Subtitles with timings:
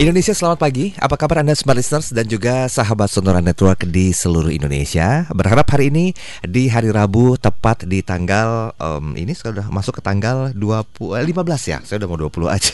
[0.00, 4.48] Indonesia selamat pagi, apa kabar Anda Smart Listeners dan juga sahabat Sonora Network di seluruh
[4.48, 5.28] Indonesia?
[5.28, 10.56] Berharap hari ini di hari Rabu tepat di tanggal, um, ini sudah masuk ke tanggal
[10.56, 12.72] 20, eh, 15 ya, saya udah mau 20 aja.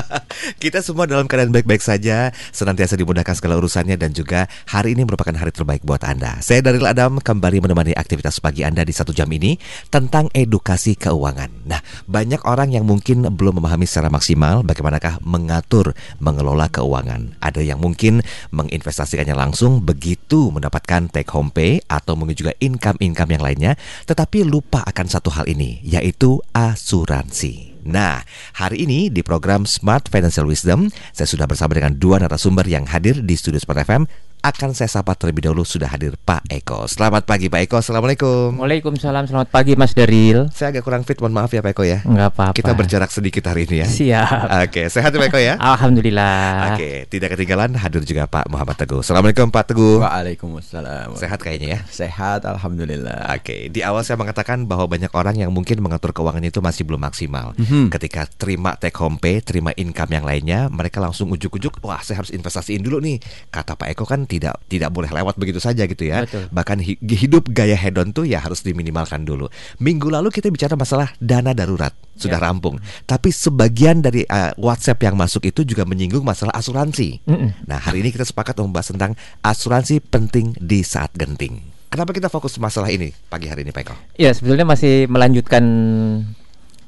[0.64, 5.36] Kita semua dalam keadaan baik-baik saja, senantiasa dimudahkan segala urusannya dan juga hari ini merupakan
[5.36, 6.40] hari terbaik buat Anda.
[6.40, 9.60] Saya Daril Adam kembali menemani aktivitas pagi Anda di satu jam ini
[9.92, 11.68] tentang edukasi keuangan.
[11.68, 15.92] Nah, banyak orang yang mungkin belum memahami secara maksimal bagaimanakah mengatur,
[16.24, 17.22] mengelola mengelola keuangan.
[17.42, 18.22] Ada yang mungkin
[18.54, 23.72] menginvestasikannya langsung begitu mendapatkan take home pay atau mungkin juga income-income yang lainnya,
[24.06, 27.74] tetapi lupa akan satu hal ini, yaitu asuransi.
[27.84, 28.22] Nah,
[28.54, 33.18] hari ini di program Smart Financial Wisdom, saya sudah bersama dengan dua narasumber yang hadir
[33.20, 34.06] di Studio Smart FM
[34.44, 36.84] akan saya sapa terlebih dahulu sudah hadir Pak Eko.
[36.84, 37.80] Selamat pagi Pak Eko.
[37.80, 38.60] Assalamualaikum.
[38.60, 39.24] Waalaikumsalam.
[39.24, 40.52] Selamat pagi Mas Daril.
[40.52, 42.04] Saya agak kurang fit, mohon maaf ya Pak Eko ya.
[42.04, 42.52] Enggak apa-apa.
[42.52, 43.88] Kita berjarak sedikit hari ini ya.
[43.88, 44.68] Siap.
[44.68, 45.56] Oke, sehat ya Pak Eko ya.
[45.72, 46.76] Alhamdulillah.
[46.76, 49.00] Oke, tidak ketinggalan hadir juga Pak Muhammad Teguh.
[49.00, 50.04] Assalamualaikum Pak Teguh.
[50.04, 51.16] Waalaikumsalam.
[51.16, 51.80] Sehat kayaknya ya.
[51.88, 53.32] Sehat, alhamdulillah.
[53.40, 57.00] Oke, di awal saya mengatakan bahwa banyak orang yang mungkin mengatur keuangannya itu masih belum
[57.00, 57.56] maksimal.
[57.56, 57.88] Mhm.
[57.88, 62.28] Ketika terima take home pay, terima income yang lainnya, mereka langsung ujuk-ujuk, wah saya harus
[62.28, 63.16] investasiin dulu nih.
[63.48, 66.26] Kata Pak Eko kan tidak tidak boleh lewat begitu saja gitu ya.
[66.26, 66.50] Betul.
[66.50, 69.46] Bahkan hi- hidup gaya hedon tuh ya harus diminimalkan dulu.
[69.78, 72.46] Minggu lalu kita bicara masalah dana darurat sudah Ya.
[72.46, 72.78] rampung.
[73.04, 77.22] Tapi sebagian dari uh, WhatsApp yang masuk itu juga menyinggung masalah asuransi.
[77.26, 77.66] Mm-mm.
[77.66, 81.58] Nah, hari ini kita sepakat membahas tentang asuransi penting di saat genting.
[81.90, 83.94] Kenapa kita fokus masalah ini pagi hari ini, Pak Eko?
[84.18, 85.62] Ya sebetulnya masih melanjutkan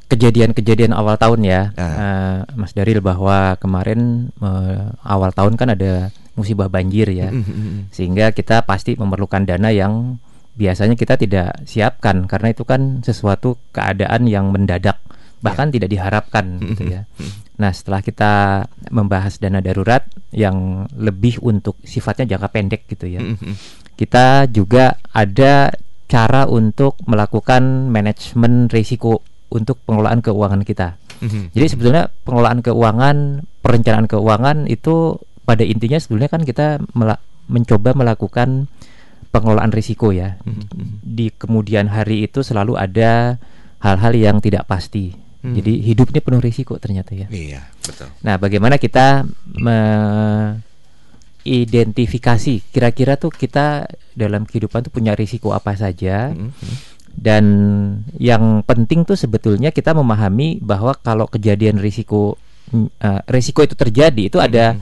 [0.07, 1.83] kejadian-kejadian awal tahun ya, Ah.
[1.83, 7.91] Eh, Mas Daril bahwa kemarin eh, awal tahun kan ada musibah banjir ya, Mm-hmm.
[7.91, 10.21] sehingga kita pasti memerlukan dana yang
[10.57, 15.01] biasanya kita tidak siapkan karena itu kan sesuatu keadaan yang mendadak
[15.45, 17.05] bahkan tidak diharapkan gitu ya.
[17.61, 23.55] Nah setelah kita membahas dana darurat yang lebih untuk sifatnya jangka pendek gitu ya, Mm-hmm.
[23.97, 25.73] kita juga ada
[26.07, 29.21] cara untuk melakukan manajemen risiko
[29.53, 30.97] untuk pengelolaan keuangan kita.
[31.21, 31.45] Mm-hmm.
[31.57, 33.17] Jadi sebetulnya pengelolaan keuangan,
[33.65, 35.17] perencanaan keuangan itu
[35.47, 38.67] pada intinya sebetulnya kan kita mela- mencoba melakukan
[39.31, 40.37] pengelolaan risiko ya.
[40.43, 41.07] Mm-hmm.
[41.07, 43.39] Di kemudian hari itu selalu ada
[43.81, 45.13] hal-hal yang tidak pasti.
[45.45, 45.55] Hmm.
[45.55, 47.31] Jadi hidup ini penuh risiko ternyata ya.
[47.31, 48.11] Iya, betul.
[48.27, 49.23] Nah, bagaimana kita
[51.47, 53.87] mengidentifikasi kira-kira tuh kita
[54.17, 56.75] dalam kehidupan tuh punya risiko apa saja Mm-hmm.
[57.15, 57.45] dan
[58.19, 62.37] yang penting tuh sebetulnya kita memahami bahwa kalau kejadian risiko
[62.73, 64.75] mm, eh, risiko itu terjadi itu ada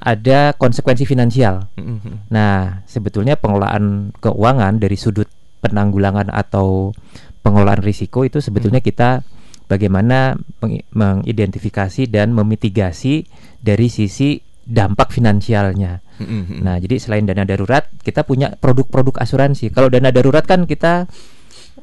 [0.00, 1.68] ada konsekuensi finansial.
[1.76, 2.32] Mm-hmm.
[2.32, 5.28] Nah, sebetulnya pengelolaan keuangan dari sudut
[5.60, 6.96] penanggulangan atau
[7.44, 9.20] pengelolaan risiko itu sebetulnya kita
[9.68, 10.34] bagaimana
[10.64, 13.28] meng- mengidentifikasi dan memitigasi
[13.60, 16.00] dari sisi dampak finansialnya.
[16.16, 16.58] Mm-hmm.
[16.64, 19.68] Nah, jadi selain dana darurat, kita punya produk-produk asuransi.
[19.68, 21.04] Kalau dana darurat kan kita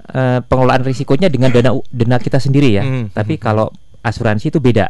[0.10, 2.84] eh, pengelolaan risikonya dengan dana dana kita sendiri ya.
[3.14, 3.70] Tapi kalau
[4.02, 4.90] asuransi itu beda.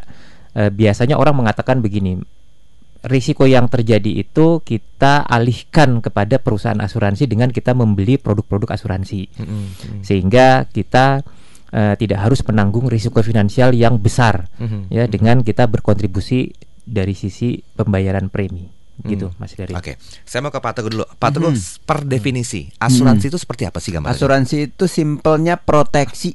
[0.58, 2.18] Eh, biasanya orang mengatakan begini,
[3.04, 10.02] risiko yang terjadi itu kita alihkan kepada perusahaan asuransi dengan kita membeli produk-produk asuransi, Mm-hmm.
[10.02, 11.22] sehingga kita
[11.68, 14.82] eh, tidak harus menanggung risiko finansial yang besar Mm-hmm.
[14.90, 16.50] ya dengan kita berkontribusi
[16.82, 18.64] dari sisi pembayaran premi
[18.98, 19.38] gitu Hmm.
[19.38, 19.78] Mas Dari.
[19.78, 21.06] Oke, saya mau ke Pak Teguh dulu.
[21.06, 21.86] Pak Teguh, Mhm.
[21.86, 24.18] per definisi asuransi itu seperti apa sih gambarnya?
[24.18, 26.34] Asuransi itu simpelnya proteksi.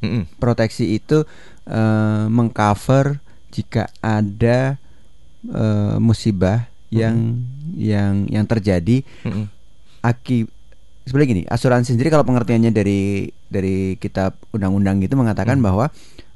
[0.00, 0.40] Mm-mm.
[0.40, 1.28] Proteksi itu
[1.68, 3.20] eh, mengcover
[3.50, 4.80] jika ada
[5.46, 7.44] eh, musibah yang
[7.76, 9.44] yang yang terjadi Mm-mm.
[10.00, 10.48] aki
[11.08, 15.64] sebenarnya gini, asuransi sendiri kalau pengertiannya dari dari kitab undang-undang gitu mengatakan Hmm.
[15.64, 15.86] bahwa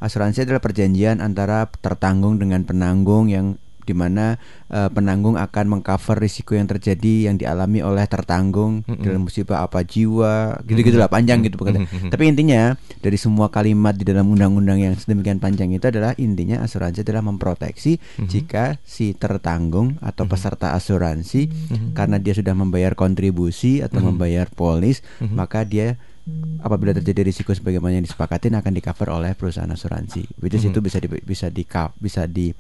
[0.01, 4.39] asuransi adalah perjanjian antara tertanggung dengan penanggung yang di mana
[4.71, 9.03] eh, penanggung akan mengcover risiko yang terjadi yang dialami oleh tertanggung Mm-mm.
[9.03, 11.85] dalam musibah apa jiwa gitu-gitulah panjang gitu pokoknya.
[11.85, 12.11] Mm-mm.
[12.11, 17.03] Tapi intinya dari semua kalimat di dalam undang-undang yang sedemikian panjang itu adalah intinya asuransi
[17.03, 18.29] adalah memproteksi Mhm.
[18.29, 20.31] jika si tertanggung atau Mhm.
[20.31, 21.89] peserta asuransi Mhm.
[21.93, 24.07] karena dia sudah membayar kontribusi atau Mhm.
[24.15, 25.35] membayar polis, Mhm.
[25.35, 25.99] maka dia
[26.63, 30.39] apabila terjadi risiko sebagaimana yang disepakatin akan di cover oleh perusahaan asuransi.
[30.39, 30.71] Which is Mhm.
[30.71, 31.67] itu bisa di bisa di
[31.99, 32.55] bisa di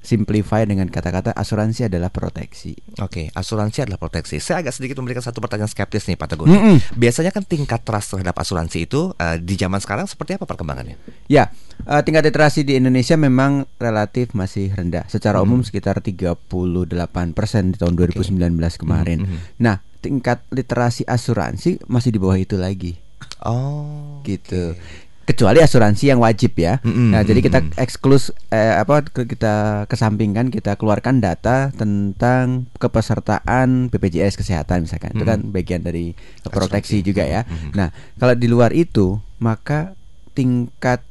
[0.00, 2.72] simplify dengan kata-kata asuransi adalah proteksi.
[2.98, 4.40] Oke, asuransi adalah proteksi.
[4.40, 6.48] Saya agak sedikit memberikan satu pertanyaan skeptis nih Pak Teguh.
[6.48, 6.80] Mm-mm.
[6.96, 10.96] Biasanya kan tingkat trust terhadap asuransi itu eh, di zaman sekarang seperti apa perkembangannya?
[11.28, 11.52] Ya,
[11.84, 15.04] eh, tingkat literasi di Indonesia memang relatif masih rendah.
[15.06, 15.44] Secara Mhm.
[15.44, 19.24] umum sekitar 38% di tahun 2019 kemarin.
[19.24, 19.38] Mhm, mhm.
[19.60, 22.96] Nah, tingkat literasi asuransi masih di bawah itu lagi.
[23.44, 24.72] Oh, gitu.
[24.76, 25.08] oke.
[25.28, 26.82] Kecuali asuransi yang wajib ya.
[26.82, 34.34] Mm-mm, Nah, jadi kita eksklus eh, apa kita kesampingkan kita keluarkan data tentang kepesertaan BPJS
[34.34, 35.14] kesehatan misalkan.
[35.14, 37.46] Itu kan bagian dari proteksi juga ya.
[37.76, 39.94] Nah, kalau di luar itu maka
[40.34, 41.04] tingkat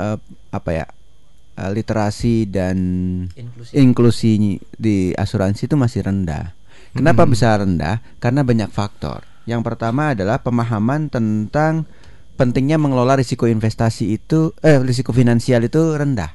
[0.00, 0.18] eh,
[0.50, 0.86] apa ya?
[1.60, 2.78] eh, literasi dan
[3.76, 6.56] inklusi di asuransi itu masih rendah.
[6.90, 8.02] Kenapa bisa rendah?
[8.18, 9.22] Karena banyak faktor.
[9.46, 11.86] Yang pertama adalah pemahaman tentang
[12.40, 16.32] pentingnya mengelola risiko investasi itu eh risiko finansial itu rendah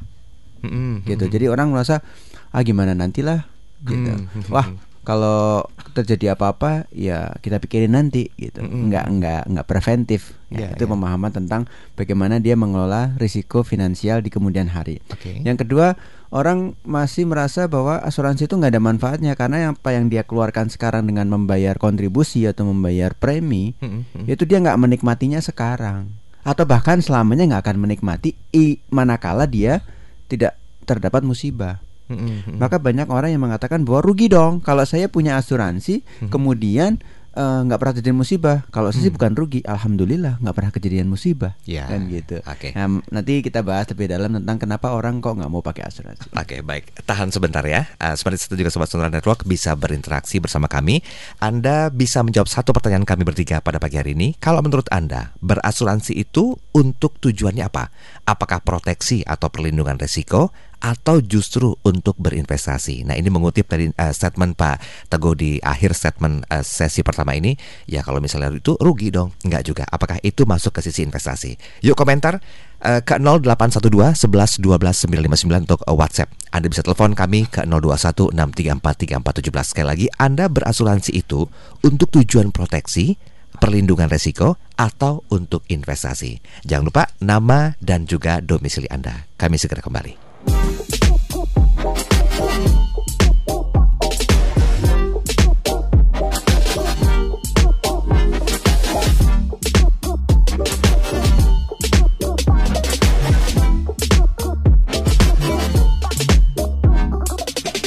[0.61, 1.01] Mm-mm.
[1.01, 1.25] gitu.
[1.25, 2.05] Jadi orang merasa
[2.53, 3.49] ah gimana nantilah
[3.89, 4.13] gitu.
[4.13, 4.53] Mm.
[4.53, 4.69] Wah,
[5.07, 5.63] kalau
[5.95, 8.59] terjadi apa-apa ya kita pikirin nanti gitu.
[8.59, 8.89] Mm-mm.
[8.89, 10.21] Enggak enggak enggak preventif.
[10.51, 10.91] Ya, Ya, itu ya.
[10.91, 11.65] pemahaman tentang
[11.95, 14.99] bagaimana dia mengelola risiko finansial di kemudian hari.
[15.09, 15.41] Oke.
[15.41, 15.95] Yang kedua,
[16.29, 20.67] orang masih merasa bahwa asuransi itu nggak ada manfaatnya karena yang apa yang dia keluarkan
[20.67, 24.27] sekarang dengan membayar kontribusi atau membayar premi Mm-mm.
[24.27, 26.11] itu dia nggak menikmatinya sekarang
[26.45, 29.81] atau bahkan selamanya nggak akan menikmati i manakala dia
[30.29, 30.53] tidak
[30.85, 31.81] terdapat musibah.
[32.05, 32.61] Mm-mm.
[32.61, 36.29] Maka banyak orang yang mengatakan bahwa rugi dong kalau saya punya asuransi Hmm.
[36.29, 37.01] kemudian
[37.35, 38.57] eh, nggak pernah terjadi musibah.
[38.71, 41.51] Kalau saya sih bukan rugi, alhamdulillah nggak pernah kejadian musibah.
[41.67, 41.83] Ya.
[41.83, 42.39] Kan gitu.
[42.47, 42.71] Oke.
[42.71, 46.31] Nah, nanti kita bahas lebih dalam tentang kenapa orang kok nggak mau pakai asuransi.
[46.31, 47.91] Oke baik, tahan sebentar ya.
[47.99, 51.03] Uh, seperti itu juga Sobat Sonora Network bisa berinteraksi bersama kami.
[51.43, 54.39] Anda bisa menjawab satu pertanyaan kami bertiga pada pagi hari ini.
[54.39, 57.91] Kalau menurut Anda, berasuransi itu untuk tujuannya apa?
[58.23, 60.55] Apakah proteksi atau perlindungan resiko?
[60.85, 63.09] Atau justru untuk berinvestasi?
[63.09, 67.57] Nah ini mengutip dari uh, statement Pak Teguh di akhir statement uh, sesi pertama ini.
[67.89, 69.33] Ya kalau misalnya itu rugi dong.
[69.41, 69.83] Enggak juga.
[69.89, 71.57] Apakah itu masuk ke sisi investasi?
[71.81, 72.37] Yuk komentar
[72.85, 76.29] Eh, ke 0812 11 12 959 untuk WhatsApp.
[76.53, 79.71] Anda bisa telepon kami ke 021 634 3417.
[79.73, 81.49] Sekali lagi, Anda berasuransi itu
[81.81, 83.17] untuk tujuan proteksi,
[83.57, 86.37] perlindungan resiko, atau untuk investasi.
[86.67, 89.25] Jangan lupa nama dan juga domisili Anda.
[89.33, 90.24] Kami segera kembali.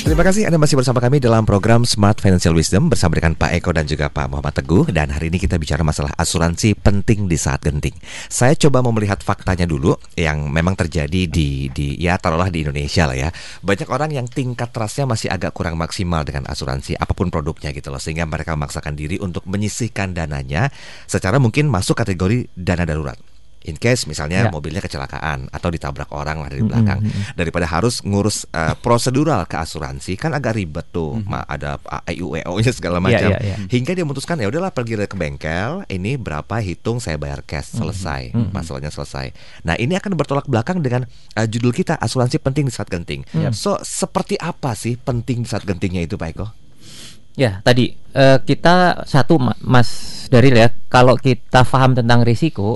[0.09, 3.77] Terima kasih Anda masih bersama kami dalam program Smart Financial Wisdom bersama dengan Pak Eko
[3.77, 7.61] dan juga Pak Muhammad Teguh dan hari ini kita bicara masalah asuransi penting di saat
[7.61, 7.93] genting.
[8.25, 13.05] Saya coba mau melihat faktanya dulu yang memang terjadi di di ya taruhlah di Indonesia
[13.05, 13.29] lah ya.
[13.61, 17.93] Banyak orang yang tingkat trustnya masih agak kurang maksimal dengan asuransi apa pun produknya gitu
[17.93, 20.73] loh sehingga mereka memaksakan diri untuk menyisihkan dananya
[21.05, 23.21] secara mungkin masuk kategori dana darurat.
[23.65, 24.51] In case misalnya Ya.
[24.51, 27.03] mobilnya kecelakaan atau ditabrak orang lah dari belakang.
[27.35, 32.99] daripada harus ngurus eh, prosedural ke asuransi kan agak ribet tuh Ma- ada AIUEO-nya segala
[32.99, 33.29] macam.
[33.29, 33.57] ya, ya.
[33.67, 38.31] hingga dia memutuskan ya udahlah pergi ke bengkel ini berapa hitung saya bayar cash selesai
[38.49, 39.35] masalahnya selesai.
[39.63, 41.05] Nah ini akan bertolak belakang dengan
[41.35, 43.23] eh, judul kita asuransi penting di saat genting.
[43.51, 46.47] So seperti apa sih penting di saat gentingnya itu Pak Eko
[47.39, 49.89] Ya, tadi eh, kita satu Ma- Mas
[50.27, 52.75] Daril ya, kalau kita paham tentang risiko,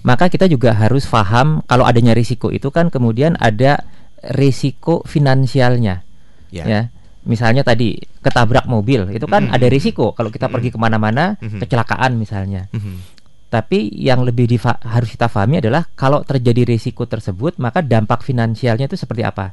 [0.00, 3.84] maka kita juga harus paham kalau adanya risiko itu kan kemudian ada
[4.32, 6.02] risiko finansialnya.
[6.48, 6.64] Ya.
[6.64, 6.80] Ya.
[7.22, 9.54] Misalnya tadi ketabrak mobil, itu kan Mm-mm.
[9.54, 11.60] ada risiko kalau kita pergi ke mana-mana, Mhm.
[11.60, 12.72] kecelakaan misalnya.
[12.72, 13.20] Mhm.
[13.48, 14.48] Tapi yang lebih
[14.82, 19.52] harus kita pahami adalah kalau terjadi risiko tersebut, maka dampak finansialnya itu seperti apa?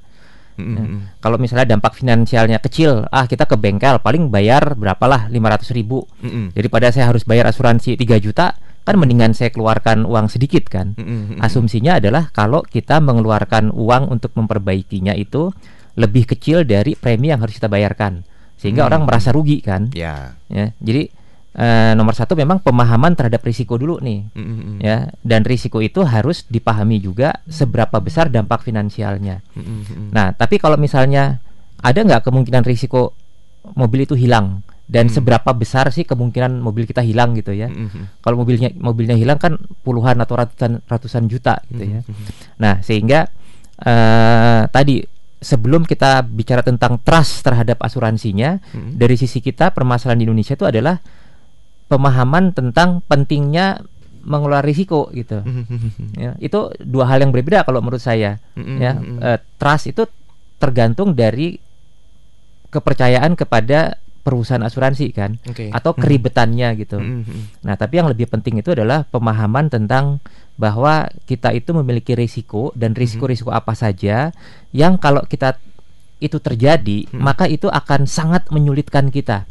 [0.55, 0.75] Mhm.
[0.75, 0.83] Ya.
[1.19, 6.55] Kalau misalnya dampak finansialnya kecil, ah kita ke bengkel paling bayar berapalah 500 ribu Mhm.
[6.55, 10.93] daripada saya harus bayar asuransi 3 juta, kan mendingan saya keluarkan uang sedikit kan.
[10.95, 11.41] Mhm.
[11.41, 15.49] Asumsinya adalah kalau kita mengeluarkan uang untuk memperbaikinya itu
[15.95, 18.89] lebih kecil dari premi yang harus kita bayarkan, sehingga Hmm.
[18.93, 19.89] orang merasa rugi kan.
[19.91, 21.09] ya Ya, jadi
[21.55, 24.83] eh, nomor satu memang pemahaman terhadap risiko dulu nih Mhm.
[24.83, 29.39] ya dan risiko itu harus dipahami juga seberapa besar dampak finansialnya.
[29.55, 30.11] Mhm.
[30.11, 31.39] Nah, tapi kalau misalnya
[31.79, 33.15] ada nggak kemungkinan risiko
[33.73, 35.15] mobil itu hilang dan Hmm.
[35.17, 37.71] seberapa besar sih kemungkinan mobil kita hilang gitu ya?
[37.71, 38.21] Mhm.
[38.21, 41.99] Kalau mobilnya mobilnya hilang kan puluhan atau ratusan ratusan juta gitu ya.
[42.59, 43.31] Nah, sehingga
[43.75, 45.03] eh, tadi
[45.35, 48.95] sebelum kita bicara tentang trust terhadap asuransinya, Mhm.
[48.95, 50.95] dari sisi kita permasalahan di Indonesia itu adalah
[51.87, 53.81] pemahaman tentang pentingnya
[54.25, 55.45] mengelola risiko gitu.
[55.45, 56.17] Mhm.
[56.17, 58.41] Ya, itu dua hal yang berbeda kalau menurut saya.
[58.57, 60.09] Ya, eh, trust itu
[60.57, 61.61] tergantung dari
[62.73, 65.69] kepercayaan kepada perusahaan asuransi kan, Oke.
[65.69, 66.97] atau keribetannya gitu.
[67.61, 70.17] Nah, tapi yang lebih penting itu adalah pemahaman tentang
[70.57, 74.33] bahwa kita itu memiliki risiko dan risiko-risiko apa saja
[74.73, 75.61] yang kalau kita
[76.17, 77.21] itu terjadi, Hmm.
[77.21, 79.45] maka itu akan sangat menyulitkan kita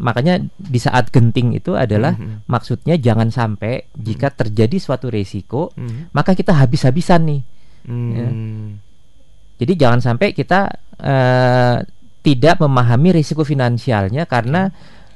[0.00, 2.48] makanya di saat genting itu adalah Mhm.
[2.48, 6.10] maksudnya jangan sampai jika terjadi suatu resiko Mhm.
[6.10, 7.42] maka kita habis-habisan nih.
[7.84, 8.76] Hmm.
[9.60, 11.76] Jadi jangan sampai kita eh,
[12.20, 14.68] tidak memahami risiko finansialnya karena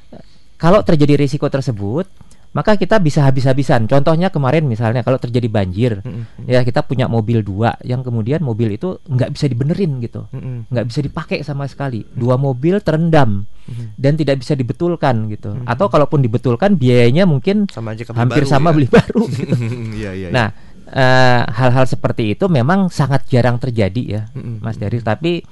[0.09, 0.23] eh,
[0.57, 2.09] kalau terjadi risiko tersebut
[2.55, 3.83] maka kita bisa habis-habisan.
[3.85, 6.47] Contohnya kemarin misalnya kalau terjadi banjir, Mhm.
[6.47, 10.71] ya kita punya mobil dua yang kemudian mobil itu nggak bisa dibenerin gitu, Mhm.
[10.71, 12.07] nggak bisa dipakai sama sekali.
[12.07, 13.99] Dua mobil terendam Mhm.
[13.99, 15.59] dan tidak bisa dibetulkan gitu.
[15.67, 18.75] Atau kalaupun dibetulkan biayanya mungkin Sama aja hampir baru sama ya.
[18.79, 19.23] beli baru.
[19.27, 19.55] gitu.
[19.99, 20.29] Iya iya.
[20.31, 20.47] Nah,
[20.85, 24.63] eh, hal-hal seperti itu memang sangat jarang terjadi ya, Mhm.
[24.63, 25.03] Mas Dari.
[25.03, 25.43] Tapi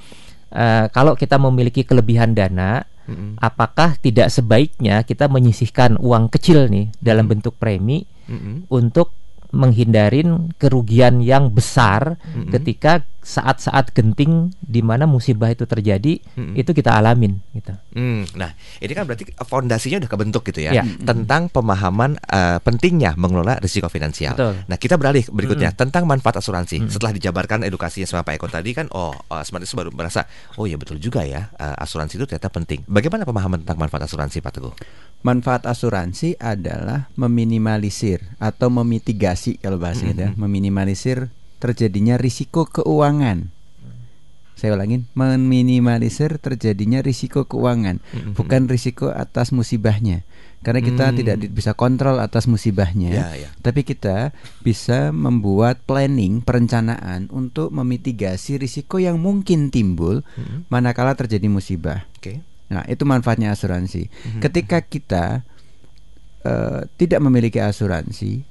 [0.54, 3.42] eh, kalau kita memiliki kelebihan dana, Mhm.
[3.44, 8.72] apakah tidak sebaiknya kita menyisihkan uang kecil nih dalam bentuk premi Mhm.
[8.72, 9.12] untuk
[9.54, 12.50] menghindarin kerugian yang besar Mhm.
[12.50, 16.54] ketika saat-saat genting di mana musibah itu terjadi Mhm.
[16.54, 17.72] itu kita alamin gitu.
[17.96, 20.84] Hmm, nah ini kan berarti fondasinya udah kebentuk gitu ya Ya.
[20.84, 24.36] tentang pemahaman eh, pentingnya mengelola risiko finansial.
[24.36, 24.54] Betul.
[24.68, 25.82] Nah kita beralih berikutnya Mm-mm.
[25.82, 26.84] tentang manfaat asuransi.
[26.84, 26.92] Mm-mm.
[26.92, 30.28] Setelah dijabarkan edukasinya sama Pak Eko tadi kan, oh eh, Smart itu baru merasa,
[30.60, 32.84] oh ya betul juga ya eh, asuransi itu ternyata penting.
[32.86, 34.76] Bagaimana pemahaman tentang manfaat asuransi Pak Teguh?
[35.24, 40.40] Manfaat asuransi adalah meminimalisir atau memitigasi kalau bahasa gitu ya, Mhm.
[40.42, 41.32] meminimalisir
[41.64, 43.48] terjadinya risiko keuangan.
[44.60, 48.36] Saya ulangin, meminimalisir terjadinya risiko keuangan, Mhm.
[48.36, 50.28] bukan risiko atas musibahnya.
[50.64, 51.18] Karena kita Hmm.
[51.20, 53.12] tidak bisa kontrol atas musibahnya.
[53.12, 53.50] Ya ya.
[53.60, 54.32] Tapi kita
[54.64, 60.72] bisa membuat planning, perencanaan untuk memitigasi risiko yang mungkin timbul Mhm.
[60.72, 62.08] manakala terjadi musibah.
[62.16, 62.40] Oke.
[62.72, 64.08] Nah, itu manfaatnya asuransi.
[64.08, 64.40] Mhm.
[64.40, 65.44] Ketika kita
[66.44, 68.44] eh, tidak memiliki asuransi,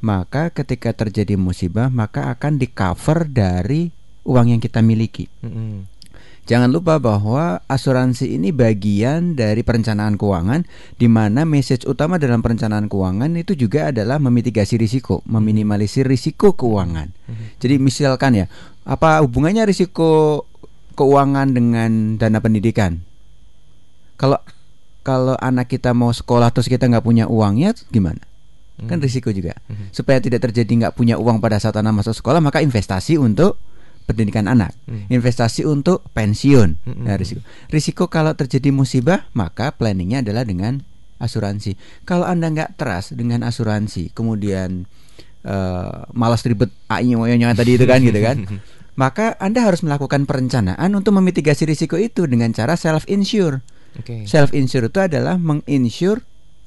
[0.00, 3.92] maka ketika terjadi musibah, maka akan di cover dari
[4.24, 5.28] uang yang kita miliki.
[5.44, 6.00] Mhm.
[6.50, 10.66] Jangan lupa bahwa asuransi ini bagian dari perencanaan keuangan
[10.98, 17.14] di mana message utama dalam perencanaan keuangan itu juga adalah memitigasi risiko, meminimalisir risiko keuangan.
[17.62, 18.46] Jadi misalkan ya,
[18.82, 20.42] apa hubungannya risiko
[20.98, 22.98] keuangan dengan dana pendidikan?
[24.18, 24.42] Kalau
[25.06, 28.26] kalau anak kita mau sekolah terus kita nggak punya uangnya gimana?
[28.88, 29.04] Kan Mhm.
[29.04, 29.52] risiko juga.
[29.68, 29.92] Mhm.
[29.92, 33.60] Supaya tidak terjadi nggak punya uang pada saat anak masuk sekolah, maka investasi untuk
[34.04, 35.12] pendidikan anak, Mhm.
[35.12, 36.82] investasi untuk pensiun.
[37.04, 37.44] Nah, risiko.
[37.68, 40.82] Risiko kalau terjadi musibah, maka planningnya adalah dengan
[41.20, 41.76] asuransi.
[42.02, 44.88] Kalau anda nggak trust dengan asuransi, kemudian
[45.40, 48.36] eh, malas ribet AI-nya tadi itu kan gitu kan,
[49.00, 53.64] maka anda harus melakukan perencanaan untuk memitigasi risiko itu dengan cara self insure.
[53.96, 54.28] Oke.
[54.28, 56.20] Self insure itu adalah menginsure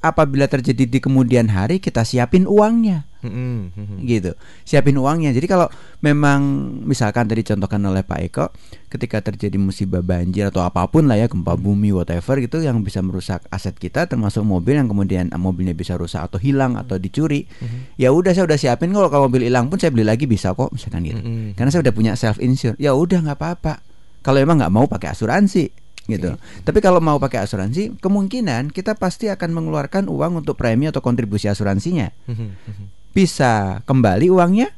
[0.04, 3.72] apabila terjadi di kemudian hari kita siapin uangnya Mhm.
[3.72, 3.96] Mhm.
[4.04, 4.36] gitu.
[4.68, 5.32] Siapin uangnya.
[5.32, 5.72] Jadi kalau
[6.04, 6.44] memang
[6.84, 8.52] misalkan tadi contohkan oleh Pak Eko
[8.92, 13.00] ketika terjadi musibah banjir atau apa pun lah ya gempa bumi whatever gitu yang bisa
[13.00, 17.48] merusak aset kita termasuk mobil yang kemudian ah, mobilnya bisa rusak atau hilang atau dicuri.
[17.96, 20.68] Ya udah saya udah siapin kalau kalau mobil hilang pun saya beli lagi bisa kok
[20.68, 21.24] misalkan gitu.
[21.56, 22.76] Karena saya udah punya self insure.
[22.76, 23.80] Ya udah nggak apa-apa.
[24.20, 26.36] Kalau emang nggak mau pakai asuransi gitu.
[26.62, 31.48] Tapi kalau mau pakai asuransi, kemungkinan kita pasti akan mengeluarkan uang untuk premi atau kontribusi
[31.48, 32.12] asuransinya.
[32.28, 32.48] Mhm.
[32.70, 32.84] Mhm.
[33.14, 34.74] Bisa kembali uangnya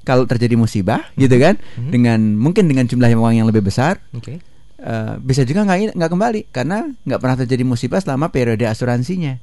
[0.00, 1.60] kalau terjadi musibah, gitu kan?
[1.76, 4.40] Dengan mungkin dengan jumlah uang yang lebih besar, Oke.
[4.80, 9.36] eh, bisa juga nggak nggak kembali karena nggak pernah terjadi musibah selama periode asuransinya.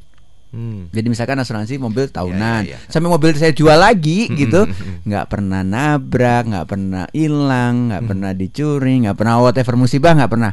[0.51, 0.91] Hmm.
[0.91, 2.91] Jadi misalkan asuransi mobil tahunan, Ya, ya, ya.
[2.91, 5.08] sampai mobil saya jual lagi Mhm, gitu, mhm.
[5.08, 10.51] nggak pernah nabrak, nggak pernah hilang, nggak pernah dicuri, nggak pernah whatever musibah, nggak pernah.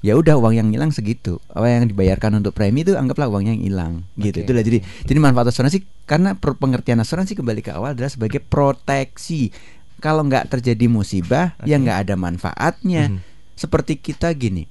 [0.00, 1.36] Ya udah uang yang hilang segitu.
[1.52, 4.40] Apa yang dibayarkan untuk premi itu anggaplah uang yang hilang, gitu.
[4.40, 4.48] Oke.
[4.48, 9.52] Itulah jadi jadi manfaat asuransi karena pengertian asuransi kembali ke awal adalah sebagai proteksi.
[10.00, 11.84] Kalau nggak terjadi musibah, ya Oke.
[11.84, 13.20] nggak ada manfaatnya.
[13.52, 14.64] Seperti kita gini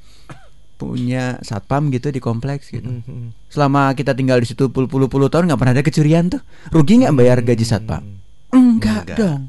[0.75, 3.31] punya satpam gitu di kompleks gitu Mhm.
[3.47, 7.37] selama kita tinggal di situ puluh-puluh tahun nggak pernah ada kecurian tuh rugi nggak bayar
[7.39, 8.03] gaji satpam
[8.49, 9.17] enggak, Enggak.
[9.17, 9.41] dong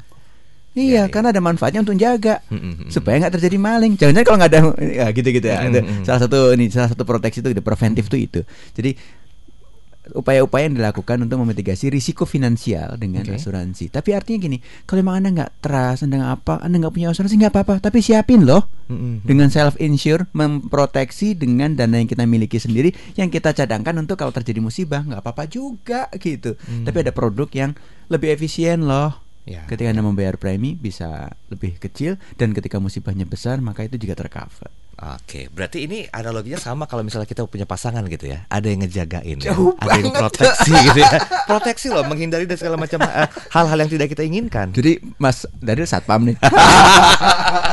[0.71, 1.03] Ya, iya ya.
[1.09, 2.87] karena ada manfaatnya untuk jaga Mhm.
[2.87, 4.59] supaya nggak terjadi maling jangan-jangan kalau nggak ada
[5.01, 6.03] ya gitu-gitu ya Mm, Itu mm, mm.
[6.05, 8.41] salah satu ini salah satu proteksi itu preventif tuh itu
[8.71, 8.93] jadi
[10.13, 13.35] upaya-upaya yang dilakukan untuk memitigasi risiko finansial dengan Oke.
[13.35, 17.07] asuransi tapi artinya gini kalau memang anda nggak trust anda nggak apa anda nggak punya
[17.09, 19.27] asuransi nggak apa-apa tapi siapin loh Mhm.
[19.27, 24.31] dengan self insure memproteksi dengan dana yang kita miliki sendiri yang kita cadangkan untuk kalau
[24.31, 26.83] terjadi musibah nggak apa-apa juga gitu Hmm.
[26.83, 27.71] tapi ada produk yang
[28.07, 29.63] lebih efisien loh Ya.
[29.63, 34.67] ketika anda membayar premi bisa lebih kecil dan ketika musibahnya besar maka itu juga tercover
[34.97, 39.37] Oke, berarti ini analoginya sama kalau misalnya kita punya pasangan gitu ya, ada yang ngejagain,
[39.37, 39.53] ya.
[39.53, 43.91] Jauh ada yang proteksi gitu ya, proteksi loh, menghindari dari segala macam eh, hal-hal yang
[43.93, 44.73] tidak kita inginkan.
[44.73, 46.37] jadi mas dari satpam nih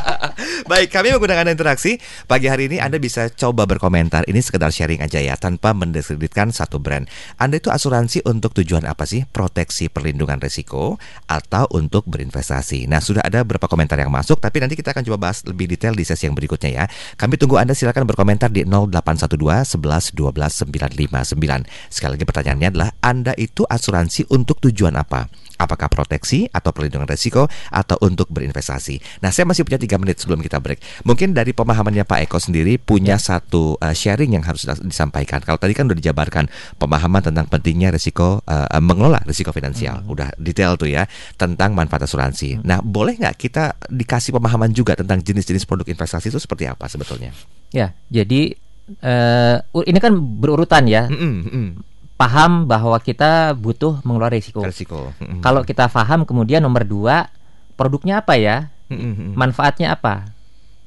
[0.63, 1.99] Baik, kami menggunakan interaksi
[2.31, 4.23] pagi hari ini Anda bisa coba berkomentar.
[4.31, 7.11] Ini sekedar sharing aja ya, tanpa mendiskreditkan satu brand.
[7.43, 9.27] Anda itu asuransi untuk tujuan apa sih?
[9.27, 12.87] Proteksi perlindungan risiko atau untuk berinvestasi.
[12.87, 15.99] Nah, sudah ada beberapa komentar yang masuk, tapi nanti kita akan coba bahas lebih detail
[15.99, 16.85] di sesi yang berikutnya ya.
[17.19, 21.67] Kami tunggu Anda silakan berkomentar di 0812 11 12 959.
[21.91, 25.27] Sekali lagi pertanyaannya adalah Anda itu asuransi untuk tujuan apa?
[25.55, 29.23] Apakah proteksi atau perlindungan risiko atau untuk berinvestasi?
[29.23, 31.09] Nah, saya masih punya tiga menit sebelum kita break.
[31.09, 33.41] Mungkin dari pemahamannya Pak Eko sendiri punya ya.
[33.41, 35.41] satu uh, sharing yang harus disampaikan.
[35.41, 40.13] Kalau tadi kan udah dijabarkan pemahaman tentang pentingnya risiko uh, mengelola risiko finansial, hmm.
[40.13, 41.09] udah detail tuh ya
[41.41, 42.61] tentang manfaat asuransi.
[42.61, 42.69] Hmm.
[42.69, 47.33] Nah, boleh nggak kita dikasih pemahaman juga tentang jenis-jenis produk investasi itu seperti apa sebetulnya?
[47.73, 48.55] Ya, jadi
[49.01, 49.57] uh,
[49.89, 51.09] ini kan berurutan ya.
[51.09, 51.69] Mm -mm,
[52.15, 54.63] paham bahwa kita butuh mengelola risiko.
[54.63, 55.11] Risiko.
[55.19, 55.41] Mm-hmm.
[55.43, 57.29] Kalau kita paham, kemudian nomor dua,
[57.75, 58.71] produknya apa ya?
[58.91, 59.35] Mm-hmm.
[59.35, 60.31] Manfaatnya apa?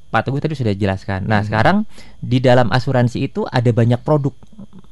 [0.07, 1.27] Pak Teguh tadi sudah jelaskan.
[1.27, 1.47] Nah, mm-hmm.
[1.51, 1.77] sekarang
[2.23, 4.31] di dalam asuransi itu ada banyak produk,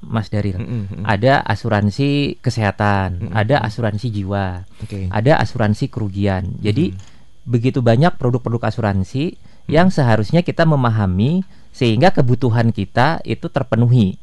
[0.04, 0.60] Mas Daril.
[0.60, 1.08] Mm-hmm.
[1.08, 3.34] Ada asuransi kesehatan, mm-hmm.
[3.34, 5.08] ada asuransi jiwa, okay.
[5.08, 6.60] ada asuransi kerugian.
[6.60, 7.48] Jadi mm-hmm.
[7.48, 9.72] begitu banyak produk-produk asuransi mm-hmm.
[9.72, 14.16] yang seharusnya kita memahami sehingga kebutuhan kita itu terpenuhi.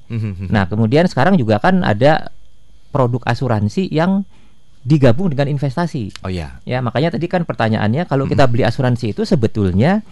[0.49, 2.33] Nah, kemudian sekarang juga kan ada
[2.89, 4.25] produk asuransi yang
[4.83, 6.27] digabung dengan investasi.
[6.27, 6.59] Oh iya.
[6.67, 10.03] Ya, makanya tadi kan pertanyaannya kalau kita beli asuransi itu sebetulnya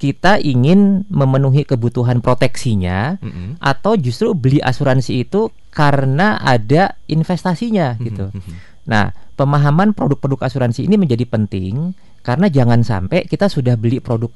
[0.00, 3.50] kita ingin memenuhi kebutuhan proteksinya mm -hmm.
[3.60, 8.32] atau justru beli asuransi itu karena ada investasinya gitu.
[8.88, 11.92] Nah, pemahaman produk-produk asuransi ini menjadi penting
[12.24, 14.32] karena jangan sampai kita sudah beli produk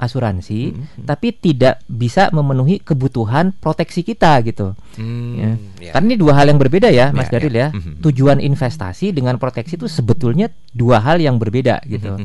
[0.00, 1.04] asuransi, hmm.
[1.04, 4.72] tapi tidak bisa memenuhi kebutuhan proteksi kita gitu.
[4.96, 5.52] Hmm, ya.
[5.76, 5.92] Yeah.
[5.92, 7.68] Karena ini dua hal yang berbeda ya, Mas yeah, Daril yeah.
[7.68, 7.76] ya.
[7.76, 8.00] Hmm.
[8.00, 12.16] Tujuan investasi dengan proteksi itu sebetulnya dua hal yang berbeda gitu.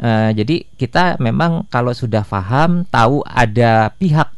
[0.00, 4.34] Uh, jadi kita memang kalau sudah paham, tahu ada pihak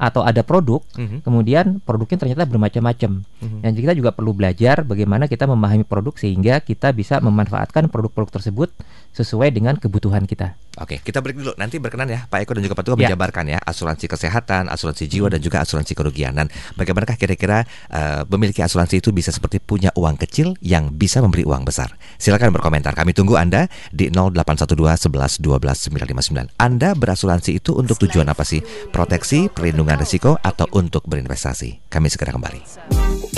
[0.00, 1.20] atau ada produk, mm-hmm.
[1.20, 3.20] kemudian produknya ternyata bermacam-macam.
[3.20, 3.60] Mm-hmm.
[3.60, 8.72] Dan kita juga perlu belajar bagaimana kita memahami produk sehingga kita bisa memanfaatkan produk-produk tersebut
[9.12, 10.56] sesuai dengan kebutuhan kita.
[10.80, 11.52] Oke, kita break dulu.
[11.60, 13.12] Nanti berkenan ya Pak Eko dan juga Pak Tua ya.
[13.12, 16.32] menjabarkan ya asuransi kesehatan, asuransi jiwa dan juga asuransi kerugian.
[16.32, 16.48] Dan
[16.80, 21.68] bagaimanakah kira-kira uh, memiliki asuransi itu bisa seperti punya uang kecil yang bisa memberi uang
[21.68, 21.92] besar?
[22.16, 22.96] Silakan berkomentar.
[22.96, 26.56] Kami tunggu Anda di 0812 11 12 959.
[26.56, 28.64] Anda berasuransi itu untuk tujuan apa sih?
[28.88, 31.92] Proteksi, perlindungan risiko atau untuk berinvestasi?
[31.92, 33.29] Kami segera kembali.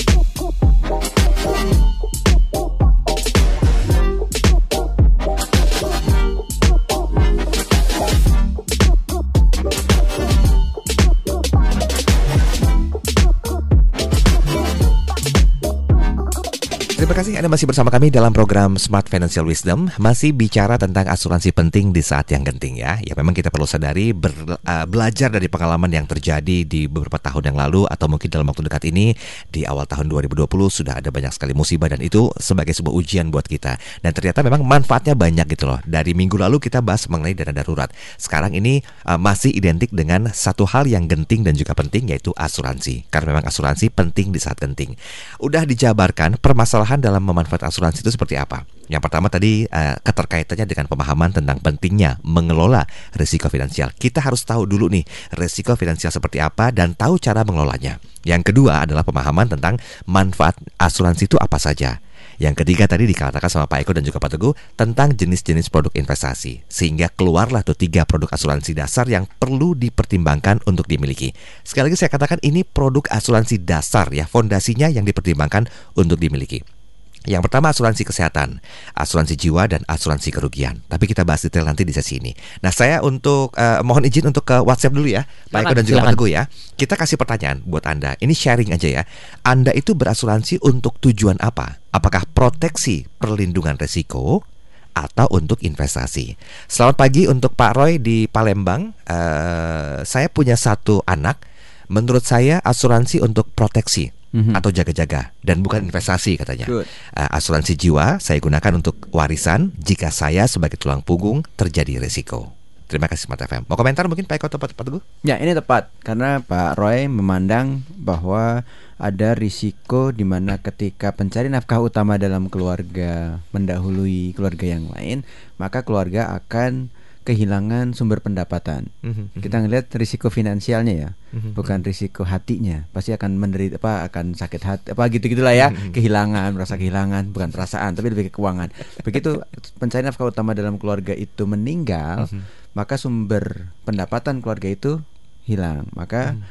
[17.42, 19.90] Anda masih bersama kami dalam program Smart Financial Wisdom.
[19.98, 23.02] Masih bicara tentang asuransi penting di saat yang genting ya.
[23.02, 24.30] Ya memang kita perlu sadari ber,
[24.62, 28.62] uh, belajar dari pengalaman yang terjadi di beberapa tahun yang lalu Atau mungkin dalam waktu
[28.70, 29.18] dekat ini.
[29.50, 33.50] Di awal tahun 2020 sudah ada banyak sekali musibah Dan itu sebagai sebuah ujian buat
[33.50, 33.74] kita.
[34.06, 35.82] Dan ternyata memang manfaatnya banyak gitu loh.
[35.82, 37.90] Dari minggu lalu kita bahas mengenai dana darurat.
[38.22, 43.10] Sekarang ini uh, masih identik dengan satu hal yang genting dan juga penting Yaitu asuransi.
[43.10, 44.94] Karena memang asuransi penting di saat genting.
[45.42, 48.68] Udah dijabarkan permasalahan dalam memanfaatkan asuransi itu seperti apa?
[48.92, 52.84] Yang pertama tadi uh, keterkaitannya dengan pemahaman tentang pentingnya mengelola
[53.16, 53.88] risiko finansial.
[53.96, 55.02] Kita harus tahu dulu nih
[55.40, 57.96] risiko finansial seperti apa dan tahu cara mengelolanya.
[58.22, 61.98] Yang kedua adalah pemahaman tentang manfaat asuransi itu apa saja.
[62.42, 66.66] Yang ketiga tadi dikatakan sama Pak Eko dan juga Pak Teguh tentang jenis-jenis produk investasi.
[66.66, 71.30] Sehingga keluarlah tuh tiga produk asuransi dasar yang perlu dipertimbangkan untuk dimiliki.
[71.62, 76.81] Sekali lagi saya katakan ini produk asuransi dasar ya, fondasinya yang dipertimbangkan untuk dimiliki.
[77.22, 78.58] Yang pertama asuransi kesehatan,
[78.98, 80.82] asuransi jiwa dan asuransi kerugian.
[80.90, 82.34] Tapi kita bahas detail nanti di sesi ini.
[82.66, 85.22] Nah, saya untuk uh, mohon izin untuk ke WhatsApp dulu ya,
[85.54, 86.42] Pak Eko dan juga Pak Teguh ya.
[86.74, 88.18] Kita kasih pertanyaan buat Anda.
[88.18, 89.02] Ini sharing aja ya.
[89.46, 91.78] Anda itu berasuransi untuk tujuan apa?
[91.94, 94.42] Apakah proteksi perlindungan resiko
[94.90, 96.34] atau untuk investasi?
[96.66, 98.98] Selamat pagi untuk Pak Roy di Palembang.
[99.06, 101.51] Uh, saya punya satu anak.
[101.90, 104.54] Menurut saya asuransi untuk proteksi mm-hmm.
[104.58, 106.66] atau jaga-jaga dan bukan investasi katanya.
[106.68, 112.50] Uh, asuransi jiwa saya gunakan untuk warisan jika saya sebagai tulang punggung terjadi risiko.
[112.92, 113.64] Terima kasih Smart FM.
[113.72, 115.02] Mau komentar mungkin Pak Eko tepat tepat Teguh?
[115.24, 118.68] Ya ini tepat karena Pak Roy memandang bahwa
[119.00, 125.24] ada risiko di mana ketika pencari nafkah utama dalam keluarga mendahului keluarga yang lain,
[125.56, 126.92] maka keluarga akan
[127.22, 128.90] kehilangan sumber pendapatan.
[129.06, 129.38] Mm-hmm.
[129.38, 131.52] Kita ngelihat risiko finansialnya ya, mm-hmm.
[131.54, 132.90] bukan risiko hatinya.
[132.90, 135.94] Pasti akan menderita apa akan sakit hati apa gitu gitulah ya, mm-hmm.
[135.94, 138.74] kehilangan, merasa kehilangan, bukan perasaan tapi lebih ke keuangan.
[139.06, 139.38] Begitu
[139.80, 142.74] pencari nafkah utama dalam keluarga itu meninggal, mm-hmm.
[142.74, 144.98] maka sumber pendapatan keluarga itu
[145.46, 145.90] hilang.
[145.94, 146.46] Maka Hmm.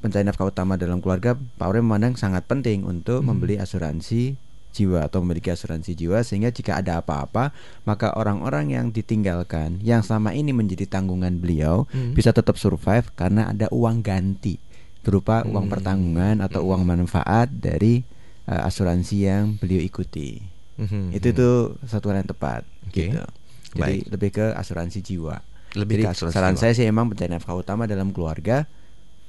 [0.00, 3.34] pencari nafkah utama dalam keluarga Pak Ure memandang sangat penting untuk Hmm.
[3.34, 4.38] membeli asuransi
[4.76, 10.30] jiwa atau memiliki asuransi jiwa sehingga jika ada apa-apa maka orang-orang yang ditinggalkan yang selama
[10.30, 12.12] ini menjadi tanggungan beliau Hmm.
[12.12, 14.60] bisa tetap survive karena ada uang ganti
[15.00, 15.72] berupa uang Hmm.
[15.72, 18.04] pertanggungan atau uang manfaat dari
[18.44, 20.42] uh, asuransi yang beliau ikuti.
[20.76, 21.14] Mhm.
[21.14, 23.08] Itu tuh satu hal yang tepat Oke.
[23.08, 23.24] gitu.
[23.72, 24.12] Jadi Baik.
[24.12, 25.40] lebih ke asuransi jiwa.
[25.72, 26.60] Lebih Jadi ke asuransi saran jiwa.
[26.60, 28.68] saya sih emang pencari nafkah utama dalam keluarga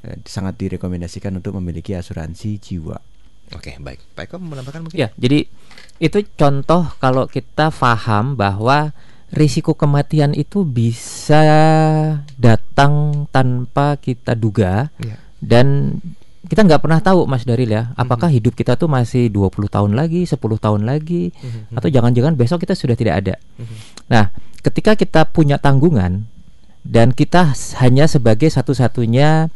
[0.02, 2.98] eh, sangat direkomendasikan untuk memiliki asuransi jiwa.
[3.56, 4.00] Oke, baik.
[4.12, 4.98] Pak Eko menambahkan mungkin?
[4.98, 5.48] Ya, jadi
[5.98, 8.92] itu contoh kalau kita paham bahwa
[9.28, 11.42] risiko kematian itu bisa
[12.36, 15.16] datang tanpa kita duga Iya.
[15.40, 15.98] dan
[16.48, 20.24] kita nggak pernah tahu Mas Daril ya, apakah hidup kita tuh masih 20 tahun lagi,
[20.24, 21.76] 10 tahun lagi Mhm.
[21.76, 23.36] atau jangan-jangan besok kita sudah tidak ada.
[23.60, 23.76] Mhm.
[24.08, 24.32] Nah,
[24.64, 26.24] ketika kita punya tanggungan
[26.88, 27.52] dan kita
[27.84, 29.52] hanya sebagai satu-satunya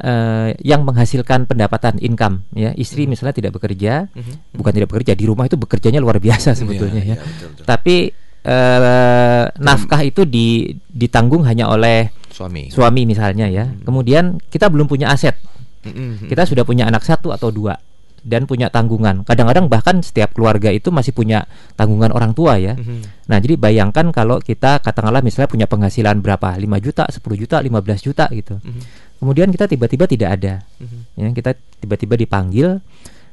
[0.00, 3.10] eh, yang menghasilkan pendapatan income ya, istri Mhm.
[3.12, 4.56] misalnya tidak bekerja, Mhm.
[4.56, 7.16] bukan tidak bekerja di rumah itu bekerjanya luar biasa sebetulnya Iya, ya.
[7.16, 7.64] iya, betul, betul.
[7.64, 7.96] Tapi
[8.40, 12.72] eh, nafkah itu di, ditanggung hanya oleh Suami.
[12.72, 13.68] suami misalnya ya.
[13.68, 13.84] Hmm.
[13.84, 15.36] Kemudian kita belum punya aset.
[15.84, 16.24] Mhm.
[16.24, 17.76] Kita sudah punya anak satu atau dua
[18.20, 19.24] dan punya tanggungan.
[19.24, 22.76] Kadang-kadang bahkan setiap keluarga itu masih punya tanggungan orang tua ya.
[22.76, 23.26] Mhm.
[23.26, 26.56] Nah, jadi bayangkan kalau kita katakanlah misalnya punya penghasilan berapa?
[26.56, 28.60] 5 juta, 10 juta, 15 juta gitu.
[28.60, 28.80] Mhm.
[29.20, 30.54] Kemudian kita tiba-tiba tidak ada.
[30.80, 30.98] Mhm.
[31.16, 32.80] Ya, kita tiba-tiba dipanggil.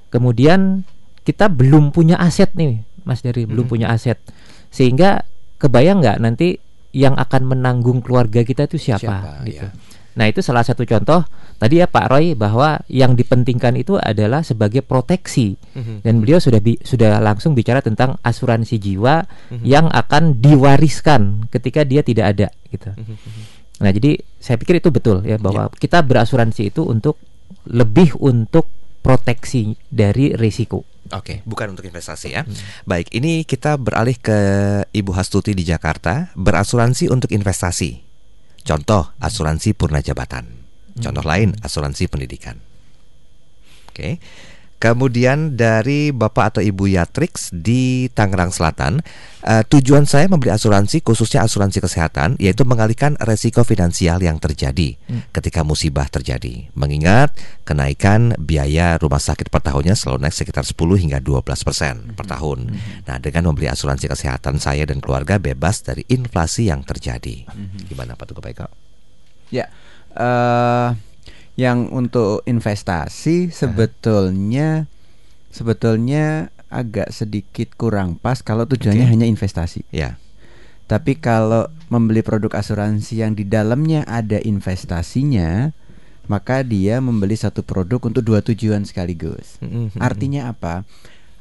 [0.08, 0.84] Kemudian
[1.28, 3.72] kita belum punya aset nih, Mas Dari, belum Mhm.
[3.72, 4.20] punya aset.
[4.72, 5.24] Sehingga
[5.60, 6.60] kebayang nggak nanti
[6.96, 9.68] yang akan menanggung keluarga kita itu siapa, Siapa, gitu.
[9.68, 9.70] ya.
[10.18, 11.22] Nah, itu salah satu contoh
[11.56, 16.02] tadi ya Pak Roy bahwa yang dipentingkan itu adalah sebagai proteksi Mhm.
[16.02, 19.62] dan beliau sudah bi- sudah langsung bicara tentang asuransi jiwa Mhm.
[19.62, 22.90] yang akan diwariskan ketika dia tidak ada gitu.
[22.92, 23.16] Mhm.
[23.78, 27.22] Nah, jadi saya pikir itu betul ya bahwa kita berasuransi itu untuk
[27.70, 28.66] lebih untuk
[29.06, 30.82] proteksi dari risiko.
[31.08, 32.42] Oke, bukan untuk investasi ya.
[32.84, 34.38] Baik, ini kita beralih ke
[34.92, 38.07] Ibu Hastuti di Jakarta, berasuransi untuk investasi.
[38.68, 40.44] Contoh, asuransi purna jabatan.
[41.00, 42.60] Contoh lain, asuransi pendidikan.
[43.88, 44.20] Oke.
[44.78, 49.02] Kemudian dari Bapak atau Ibu Yatrix di Tangerang Selatan,
[49.42, 55.26] eh, tujuan saya membeli asuransi khususnya asuransi kesehatan yaitu mengalihkan resiko finansial yang terjadi Hmm.
[55.34, 56.70] ketika musibah terjadi.
[56.78, 57.34] Mengingat
[57.66, 62.78] kenaikan biaya rumah sakit per tahunnya selalu naik sekitar 10 hingga 12 persen per tahun.
[63.10, 67.50] Nah, dengan membeli asuransi kesehatan saya dan keluarga bebas dari inflasi yang terjadi.
[67.90, 68.68] Gimana Pak Tugu Pak Eko?
[69.50, 69.74] Ya,
[70.14, 71.07] eh
[71.58, 74.86] yang untuk investasi sebetulnya
[75.50, 79.14] sebetulnya agak sedikit kurang pas kalau tujuannya Oke.
[79.18, 79.82] hanya investasi.
[79.90, 80.22] Ya.
[80.88, 85.76] Tapi kalau membeli produk asuransi yang di dalamnya ada investasinya,
[86.32, 89.60] maka dia membeli satu produk untuk dua tujuan sekaligus.
[89.60, 90.00] Mhm.
[90.00, 90.88] Artinya apa?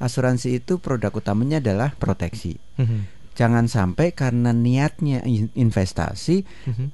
[0.03, 2.59] Asuransi itu produk utamanya adalah proteksi.
[3.37, 6.43] Jangan sampai karena niatnya in- investasi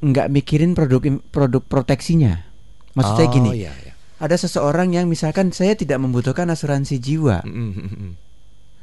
[0.02, 2.51] nggak mikirin produk produk proteksinya.
[2.92, 3.92] Maksud saya Oh, gini, iya, iya.
[4.20, 8.10] ada seseorang yang misalkan saya tidak membutuhkan asuransi jiwa, Mhm, mhm,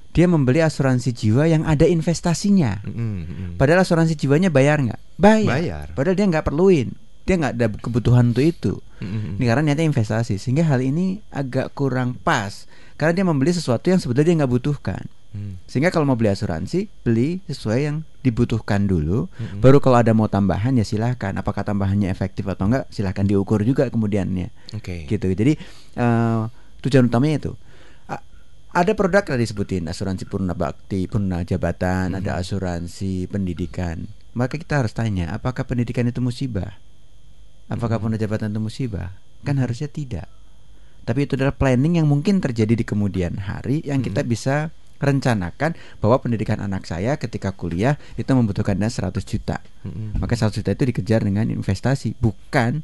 [0.10, 2.82] dia membeli asuransi jiwa yang ada investasinya.
[2.82, 3.50] mhm, mhm.
[3.56, 5.02] Padahal asuransi jiwanya bayar nggak?
[5.16, 5.48] Bayar.
[5.48, 5.86] Bayar.
[5.94, 6.90] Padahal dia nggak perluin,
[7.24, 8.74] dia nggak ada kebutuhan untuk itu.
[9.00, 9.38] Mhm.
[9.38, 12.66] Ini karena niatnya investasi, sehingga hal ini agak kurang pas
[12.98, 15.06] karena dia membeli sesuatu yang sebetulnya dia nggak butuhkan.
[15.30, 15.62] Mhm.
[15.66, 19.30] Sehingga kalau mau beli asuransi, beli sesuai yang dibutuhkan dulu.
[19.30, 19.62] Mhm.
[19.62, 21.32] Baru kalau ada mau tambahan ya silahkan.
[21.32, 24.50] Apakah tambahannya efektif atau enggak, silahkan diukur juga kemudiannya.
[24.74, 25.06] Oke.
[25.06, 25.28] Gitu.
[25.30, 25.54] Jadi
[25.96, 26.42] eh,
[26.82, 27.54] tujuan utamanya itu.
[28.06, 28.26] A-
[28.74, 32.20] ada produk tadi disebutin asuransi purna bakti, purna jabatan, Mhm.
[32.20, 34.10] ada asuransi pendidikan.
[34.34, 36.74] Maka kita harus tanya, apakah pendidikan itu musibah?
[37.68, 38.04] Apakah Mhm.
[38.04, 39.14] purna jabatan itu musibah?
[39.46, 40.26] Kan harusnya tidak.
[41.06, 44.30] Tapi itu adalah planning yang mungkin terjadi di kemudian hari yang kita Mhm.
[44.30, 44.56] bisa
[45.00, 49.64] rencanakan bahwa pendidikan anak saya ketika kuliah itu membutuhkan dana 100 juta.
[50.20, 52.84] Maka 100 juta itu dikejar dengan investasi, bukan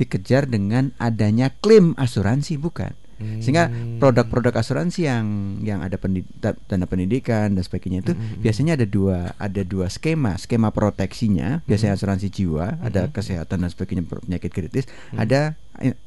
[0.00, 2.96] dikejar dengan adanya klaim asuransi, bukan.
[3.38, 4.00] Sehingga Hmm.
[4.00, 5.24] produk-produk asuransi yang
[5.60, 8.40] yang ada pendi- da- dana pendidikan dan sebagainya itu Mhm.
[8.40, 11.98] biasanya ada dua ada dua skema, skema proteksinya, biasanya Mhm.
[12.00, 13.12] asuransi jiwa, ada Mhm.
[13.12, 15.18] kesehatan dan sebagainya penyakit kritis, Mhm.
[15.20, 15.40] ada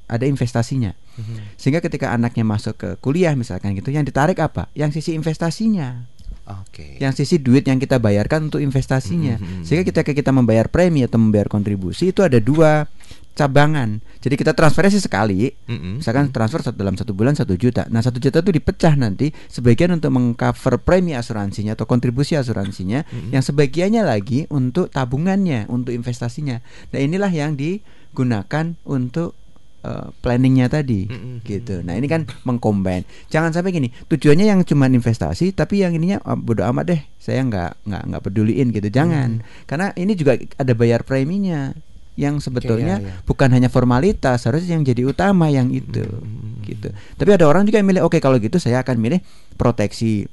[0.05, 0.93] ada investasinya.
[1.17, 1.57] Mhm.
[1.57, 4.69] Sehingga ketika anaknya masuk ke kuliah misalkan gitu, yang ditarik apa?
[4.73, 6.05] Yang sisi investasinya
[6.43, 6.97] Oke.
[6.99, 9.39] yang sisi duit yang kita bayarkan untuk investasinya.
[9.39, 12.85] Mhm, mhm, Sehingga ketika kita membayar premi atau membayar kontribusi itu ada dua
[13.33, 14.01] cabangan.
[14.21, 15.49] Jadi kita transfernya sih sekali.
[15.67, 15.99] Mm-mm.
[15.99, 17.89] Misalkan transfer dalam satu bulan satu juta.
[17.89, 23.43] Nah satu juta itu dipecah nanti sebagian untuk mengcover premi asuransinya atau kontribusi asuransinya, yang
[23.43, 26.61] sebagiannya lagi untuk tabungannya, untuk investasinya.
[26.93, 29.35] Nah inilah yang digunakan untuk
[29.83, 31.43] eh, planningnya tadi, Mm-mm.
[31.43, 31.83] gitu.
[31.83, 33.03] Nah ini kan mengcombine.
[33.33, 33.89] Jangan sampai gini.
[34.07, 37.01] Tujuannya yang cuma investasi, tapi yang ininya ah, bodo amat deh.
[37.19, 38.87] Saya nggak nggak nggak peduliin gitu.
[38.93, 39.43] Jangan.
[39.67, 41.75] Karena ini juga ada bayar preminya
[42.13, 43.25] yang sebetulnya iya, iya.
[43.25, 46.61] bukan hanya formalitas harusnya yang jadi utama yang itu Hmm.
[46.61, 49.19] gitu tapi ada orang juga yang milih oke kalau gitu saya akan milih
[49.55, 50.29] proteksi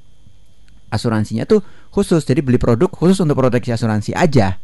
[0.87, 4.59] asuransinya tuh khusus jadi beli produk khusus untuk proteksi asuransi aja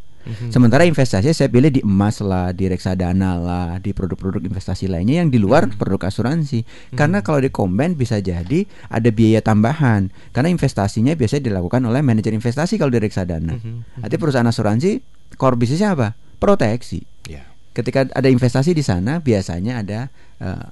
[0.52, 5.32] sementara investasi saya pilih di emas lah di reksadana lah di produk-produk investasi lainnya yang
[5.32, 11.16] di luar produk asuransi karena kalau di combine bisa jadi ada biaya tambahan karena investasinya
[11.16, 14.04] biasanya dilakukan oleh manajer investasi kalau di reksadana Mhm.
[14.04, 15.00] Nanti perusahaan asuransi
[15.40, 16.12] core bisnisnya apa?
[16.38, 17.04] Proteksi.
[17.26, 17.46] Ya.
[17.74, 20.00] Ketika ada investasi di sana biasanya ada
[20.42, 20.68] eh,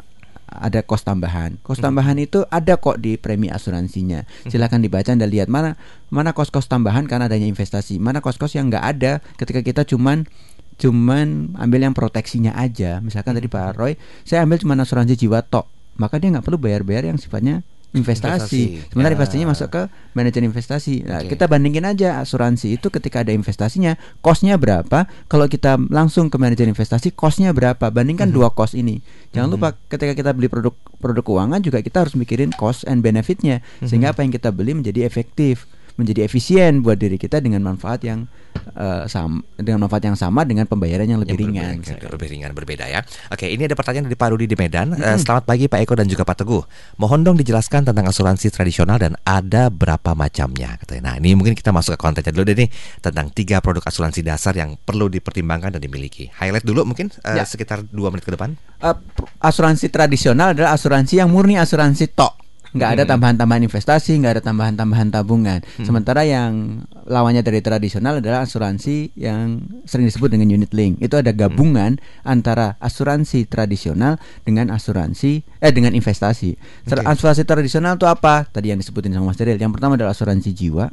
[0.46, 1.58] ada kos tambahan.
[1.66, 4.24] Kos tambahan itu ada kok di premi asuransinya.
[4.46, 5.76] Silakan dibaca dan lihat mana
[6.14, 7.98] mana kos-kos tambahan karena adanya investasi.
[7.98, 10.30] Mana kos-kos yang nggak ada ketika kita cuman
[10.76, 13.02] cuman ambil yang proteksinya aja.
[13.02, 13.98] Misalkan tadi Pak Roy,
[14.28, 15.66] saya ambil cuma asuransi jiwa tok.
[15.96, 17.64] Maka dia nggak perlu bayar-bayar yang sifatnya
[17.96, 18.76] investasi.
[18.76, 18.92] Investasi.
[18.92, 19.18] Sementara Ya.
[19.18, 19.82] investasinya masuk ke
[20.12, 20.96] manajer investasi.
[21.08, 21.34] Nah, Oke.
[21.34, 25.08] kita bandingin aja asuransi itu ketika ada investasinya, kosnya berapa?
[25.32, 27.88] Kalau kita langsung ke manajer investasi, kosnya berapa?
[27.88, 29.00] Bandingkan dua kos ini.
[29.32, 33.64] Jangan lupa ketika kita beli produk produk keuangan juga kita harus mikirin cost and benefitnya,
[33.82, 38.28] sehingga apa yang kita beli menjadi efektif, menjadi efisien buat diri kita dengan manfaat yang
[38.76, 41.76] eh, sama dengan manfaat yang sama dengan pembayaran yang lebih Yang ringan.
[41.80, 43.00] berbeda, lebih ringan berbeda ya.
[43.28, 44.92] Oke, ini ada pertanyaan dari Pak Rudi di Medan.
[44.92, 46.64] Eh, selamat pagi Pak Eko dan juga Pak Teguh.
[47.00, 51.12] Mohon dong dijelaskan tentang asuransi tradisional dan ada berapa macamnya katanya.
[51.12, 54.52] Nah, ini mungkin kita masuk ke kontennya dulu deh nih tentang tiga produk asuransi dasar
[54.54, 56.28] yang perlu dipertimbangkan dan dimiliki.
[56.36, 57.48] Highlight dulu mungkin eh, Ya.
[57.48, 58.60] sekitar dua menit ke depan.
[58.80, 62.45] Pr- asuransi tradisional adalah asuransi yang murni asuransi tok
[62.76, 65.60] nggak ada tambahan-tambahan investasi nggak ada tambahan-tambahan tabungan.
[65.82, 71.00] Sementara yang lawannya dari tradisional adalah asuransi yang sering disebut dengan unit link.
[71.00, 76.60] Itu ada gabungan antara asuransi tradisional dengan asuransi eh dengan investasi.
[76.86, 77.02] Oke.
[77.02, 78.44] asuransi tradisional itu apa?
[78.52, 79.56] Tadi yang disebutin sama Mas Daryl.
[79.56, 80.92] Yang pertama adalah asuransi jiwa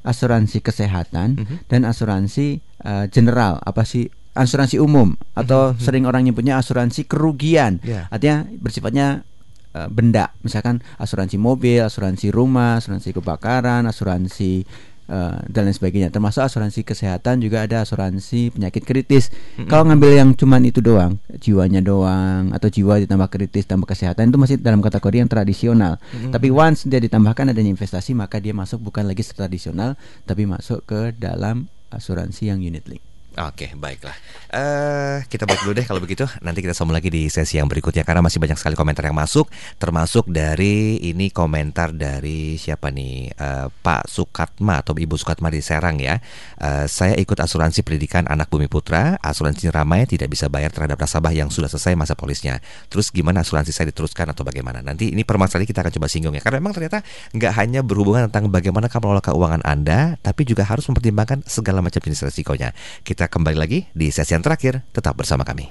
[0.00, 1.36] asuransi kesehatan
[1.68, 3.60] dan asuransi eh, general.
[3.60, 4.08] Apa sih?
[4.32, 5.18] Asuransi umum.
[5.34, 7.82] Atau sering orang nyebutnya asuransi kerugian.
[7.84, 8.06] Ya.
[8.08, 9.26] artinya bersifatnya
[9.74, 10.32] eh, benda.
[10.40, 14.64] Misalkan asuransi mobil asuransi rumah asuransi kebakaran asuransi
[15.10, 16.08] eh, dan lain sebagainya.
[16.08, 19.28] Termasuk asuransi kesehatan juga ada asuransi penyakit kritis.
[19.68, 24.38] Kalau ngambil yang cuman itu doang jiwanya doang atau jiwa ditambah kritis tambah kesehatan itu
[24.38, 25.98] masih dalam kategori yang tradisional.
[26.08, 31.12] Tapi once dia ditambahkan adanya investasi maka dia masuk bukan lagi tradisional tapi masuk ke
[31.18, 34.16] dalam asuransi yang unit link Oke, baiklah.
[34.50, 36.26] Eh, kita break dulu deh kalau begitu.
[36.42, 39.46] Nanti kita sambung lagi di sesi yang berikutnya karena masih banyak sekali komentar yang masuk,
[39.78, 43.30] termasuk dari ini komentar dari siapa nih?
[43.30, 46.18] Eh, Pak Sukatma atau Ibu Sukatma di Serang ya.
[46.58, 49.14] Eh, saya ikut asuransi pendidikan anak Bumi Putra.
[49.22, 52.58] Asuransi ramai tidak bisa bayar terhadap nasabah yang sudah selesai masa polisnya.
[52.90, 54.82] Terus gimana asuransi saya diteruskan atau bagaimana?
[54.82, 56.42] Nanti ini permasalahan kita akan coba singgung ya.
[56.42, 60.86] Karena memang ternyata nggak hanya berhubungan tentang bagaimana kamu mengelola keuangan Anda, tapi juga harus
[60.86, 62.70] mempertimbangkan segala macam jenis resikonya.
[63.02, 64.86] Kita kembali lagi di sesi yang terakhir.
[64.94, 65.68] Tetap bersama kami.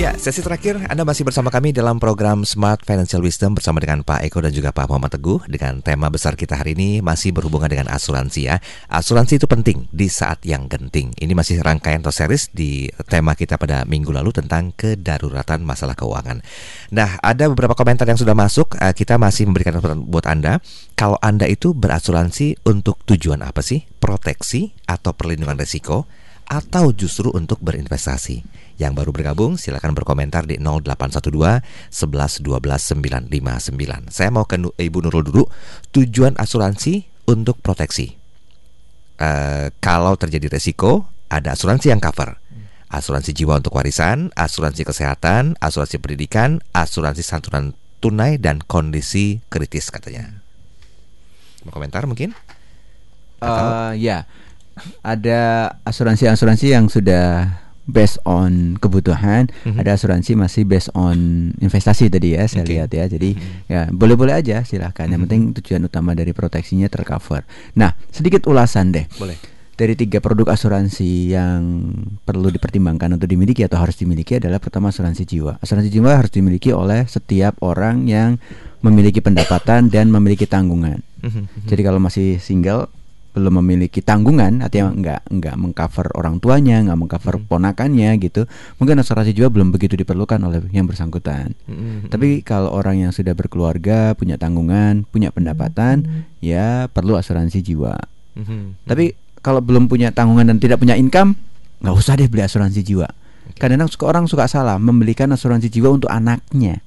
[0.00, 4.24] Ya, sesi terakhir Anda masih bersama kami dalam program Smart Financial Wisdom bersama dengan Pak
[4.24, 7.92] Eko dan juga Pak Muhammad Teguh dengan tema besar kita hari ini masih berhubungan dengan
[7.92, 8.64] asuransi ya.
[8.88, 11.12] Asuransi itu penting di saat yang genting.
[11.20, 16.40] Ini masih rangkaian atau series di tema kita pada minggu lalu tentang kedaruratan masalah keuangan.
[16.96, 18.80] Nah, ada beberapa komentar yang sudah masuk.
[18.80, 20.64] Eh, Kita masih memberikan kesempatan buat Anda.
[20.96, 23.84] Kalau Anda itu berasuransi untuk tujuan apa sih?
[24.00, 26.08] Proteksi atau perlindungan risiko?
[26.50, 28.59] atau justru untuk berinvestasi.
[28.80, 31.60] Yang baru bergabung silakan berkomentar di 0812
[31.92, 34.08] 11 12 959.
[34.08, 35.44] Saya mau ke Ibu Nurul dulu.
[35.92, 38.16] Tujuan asuransi untuk proteksi.
[39.20, 42.40] Eh, kalau terjadi resiko, ada asuransi yang cover.
[42.88, 50.40] Asuransi jiwa untuk warisan, asuransi kesehatan, asuransi pendidikan, asuransi santunan tunai dan kondisi kritis katanya.
[51.68, 52.32] Mau komentar mungkin?
[53.44, 54.24] Eh, ya,
[55.04, 55.40] ada
[55.84, 59.76] asuransi-asuransi yang sudah based on kebutuhan, Mhm.
[59.76, 62.72] ada asuransi masih based on investasi tadi ya saya Oke.
[62.78, 63.04] lihat ya.
[63.04, 63.30] Jadi
[63.66, 65.04] ya boleh-boleh aja silahkan.
[65.04, 65.26] Yang Mhm.
[65.26, 67.42] penting tujuan utama dari proteksinya tercover.
[67.74, 69.06] Nah, sedikit ulasan deh.
[69.14, 69.36] Boleh.
[69.80, 71.88] dari tiga produk asuransi yang
[72.20, 75.56] perlu dipertimbangkan untuk dimiliki atau harus dimiliki adalah pertama asuransi jiwa.
[75.56, 78.36] Asuransi jiwa harus dimiliki oleh setiap orang yang
[78.84, 81.00] memiliki pendapatan dan memiliki tanggungan.
[81.64, 82.92] Jadi kalau masih single
[83.30, 88.50] belum memiliki tanggungan artinya nggak nggak mengcover orang tuanya nggak mengcover ponakannya gitu
[88.82, 91.54] mungkin asuransi jiwa belum begitu diperlukan oleh yang bersangkutan.
[92.10, 97.94] Tapi kalau orang yang sudah berkeluarga punya tanggungan punya pendapatan ya perlu asuransi jiwa.
[98.84, 101.38] Tapi kalau belum punya tanggungan dan tidak punya income
[101.80, 103.06] nggak usah deh beli asuransi jiwa.
[103.56, 106.82] Kadang-kadang suka orang suka salah membelikan asuransi jiwa untuk anaknya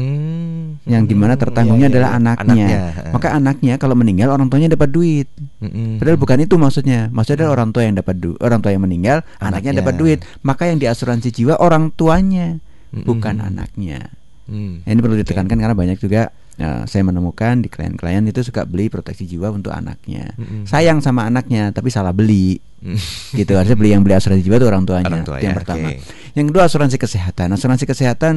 [0.00, 2.18] Hmm, yang di mana hmm, tertanggungnya iya, iya, adalah iya.
[2.18, 2.64] anaknya.
[2.64, 5.28] Anaknya, Maka anaknya kalau meninggal orang tuanya dapat duit.
[5.60, 6.00] Mm-mm.
[6.00, 7.00] Padahal bukan itu maksudnya.
[7.12, 9.80] Maksudnya adalah orang tua yang dapat du orang tua yang meninggal, anaknya, Anaknya.
[9.84, 10.18] dapat duit.
[10.40, 12.56] Maka yang diasuransi jiwa orang tuanya,
[12.96, 13.04] Mm-mm.
[13.04, 14.08] bukan anaknya.
[14.50, 14.82] Hmm.
[14.82, 19.22] Ini perlu ditekankan karena banyak juga eh, saya menemukan di klien-klien itu suka beli proteksi
[19.22, 20.34] jiwa untuk anaknya.
[20.34, 20.66] Mm-mm.
[20.66, 22.58] Sayang sama anaknya tapi salah beli.
[22.80, 22.96] Mm.
[23.44, 25.06] gitu harusnya beli yang beli asuransi jiwa itu orang tuanya.
[25.06, 25.88] Orang Itu tua yang ya, pertama.
[25.92, 26.02] oke.
[26.34, 27.46] Yang kedua asuransi kesehatan.
[27.54, 28.34] Asuransi kesehatan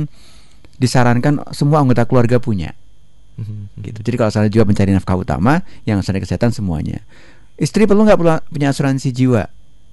[0.77, 2.73] disarankan semua anggota keluarga punya
[3.81, 3.99] gitu.
[4.05, 7.01] Jadi kalau asuransi jiwa pencari nafkah utama, yang asuransi kesehatan semuanya.
[7.57, 9.43] Istri perlu nggak perlu punya asuransi jiwa?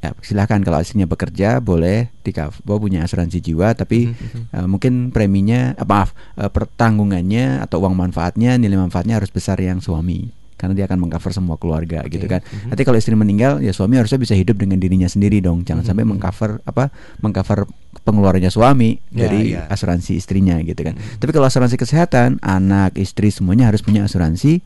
[0.01, 4.13] Ya silahkan kalau istrinya bekerja boleh di cover punya asuransi jiwa, tapi
[4.57, 9.85] eh, mungkin preminya, eh, maaf, eh, pertanggungannya atau uang manfaatnya, nilai manfaatnya harus besar yang
[9.85, 10.33] suami.
[10.57, 12.45] Karena dia akan mengcover semua keluarga gitu kan.
[12.69, 15.65] Nanti kalau istri meninggal, ya suami harusnya bisa hidup dengan dirinya sendiri dong.
[15.65, 16.93] Jangan sampai mengcover apa,
[17.25, 17.65] mengcover
[18.03, 19.69] pengeluarannya suami Ya, dari ya.
[19.69, 20.95] asuransi istrinya gitu kan.
[20.95, 24.61] Tapi kalau asuransi kesehatan, anak, istri semuanya harus punya asuransi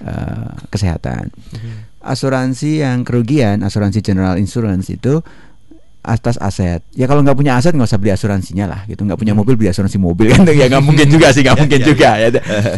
[0.00, 1.30] eh, kesehatan.
[2.00, 5.18] Asuransi yang kerugian, asuransi general insurance itu
[6.06, 6.86] atas aset.
[6.94, 9.02] Ya kalau nggak punya aset nggak usah beli asuransinya lah gitu.
[9.02, 12.14] Nggak punya mobil beli asuransi mobil kan ya nggak mungkin juga sih nggak mungkin juga
[12.22, 12.28] ya.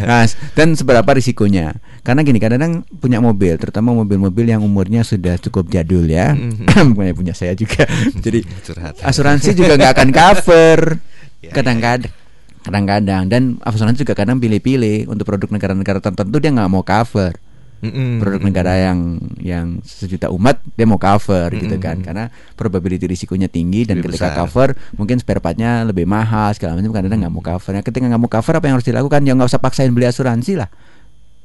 [0.01, 0.25] Nah,
[0.57, 1.77] dan seberapa risikonya?
[2.09, 6.33] Karena gini kadang-kadang punya mobil, terutama mobil-mobil yang umurnya sudah cukup jadul ya.
[6.89, 7.85] Bukannya punya saya juga.
[8.25, 8.97] Jadi Curhat.
[9.05, 10.79] asuransi juga nggak akan cover
[11.39, 12.11] Ya, kadang-kadang
[12.59, 17.39] kadang-kadang dan asuransi juga kadang pilih-pilih untuk produk negara-negara tertentu dia nggak mau cover
[17.79, 18.19] Mm-mm.
[18.19, 21.87] produk negara yang yang sejuta umat dia mau cover gitu Mm-mm.
[21.87, 22.27] kan karena
[22.59, 24.39] probability risikonya tinggi dan Lebih ketika besar.
[24.43, 24.69] cover
[24.99, 28.31] mungkin spare partnya lebih mahal segala macam kadang-kadang nggak mau cover nah, ketika nggak mau
[28.35, 30.67] cover apa yang harus dilakukan ya nggak usah paksain beli asuransi lah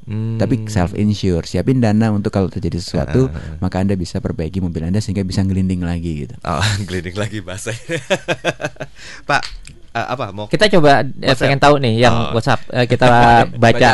[0.04, 0.36] Hmm.
[0.36, 3.56] tapi self insure siapin dana untuk kalau terjadi sesuatu Ah.
[3.58, 7.72] maka anda bisa perbaiki mobil anda sehingga bisa ngelinding lagi gitu Oh, gliding lagi bahasa.
[9.24, 9.42] Pak,
[9.90, 11.40] eh, apa mau Kita coba eh, WhatsApp.
[11.40, 12.34] pengen tahu nih yang Oh.
[12.34, 13.06] WhatsApp Eh, kita
[13.62, 13.90] baca.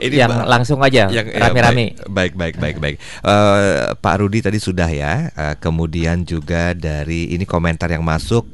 [0.00, 1.92] Ini yang ba- langsung aja yang ya, rame-rame.
[2.02, 2.76] baik, baik, baik, baik.
[2.80, 2.96] baik.
[3.20, 5.28] Eh, Pak Rudi tadi sudah ya.
[5.28, 8.48] Eh, kemudian juga dari ini komentar yang masuk.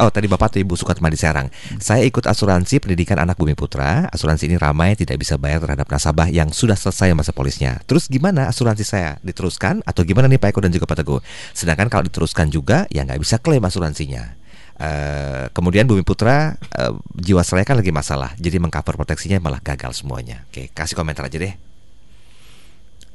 [0.00, 1.52] Oh tadi Bapak atau Ibu Sukatma di Serang.
[1.78, 4.08] Saya ikut asuransi pendidikan anak Bumi Putra.
[4.10, 7.78] Asuransi ini ramai tidak bisa bayar terhadap nasabah yang sudah selesai masa polisnya.
[7.84, 11.20] Terus gimana asuransi saya diteruskan atau gimana nih Pak Eko dan juga Pak Teguh?
[11.52, 14.46] Sedangkan kalau diteruskan juga ya nggak bisa klaim asuransinya.
[14.76, 20.44] Eh, kemudian Bumi Putra eh, Jiwasraya kan lagi masalah, jadi mengcover proteksinya malah gagal semuanya.
[20.52, 21.65] Oke, kasih komentar aja deh.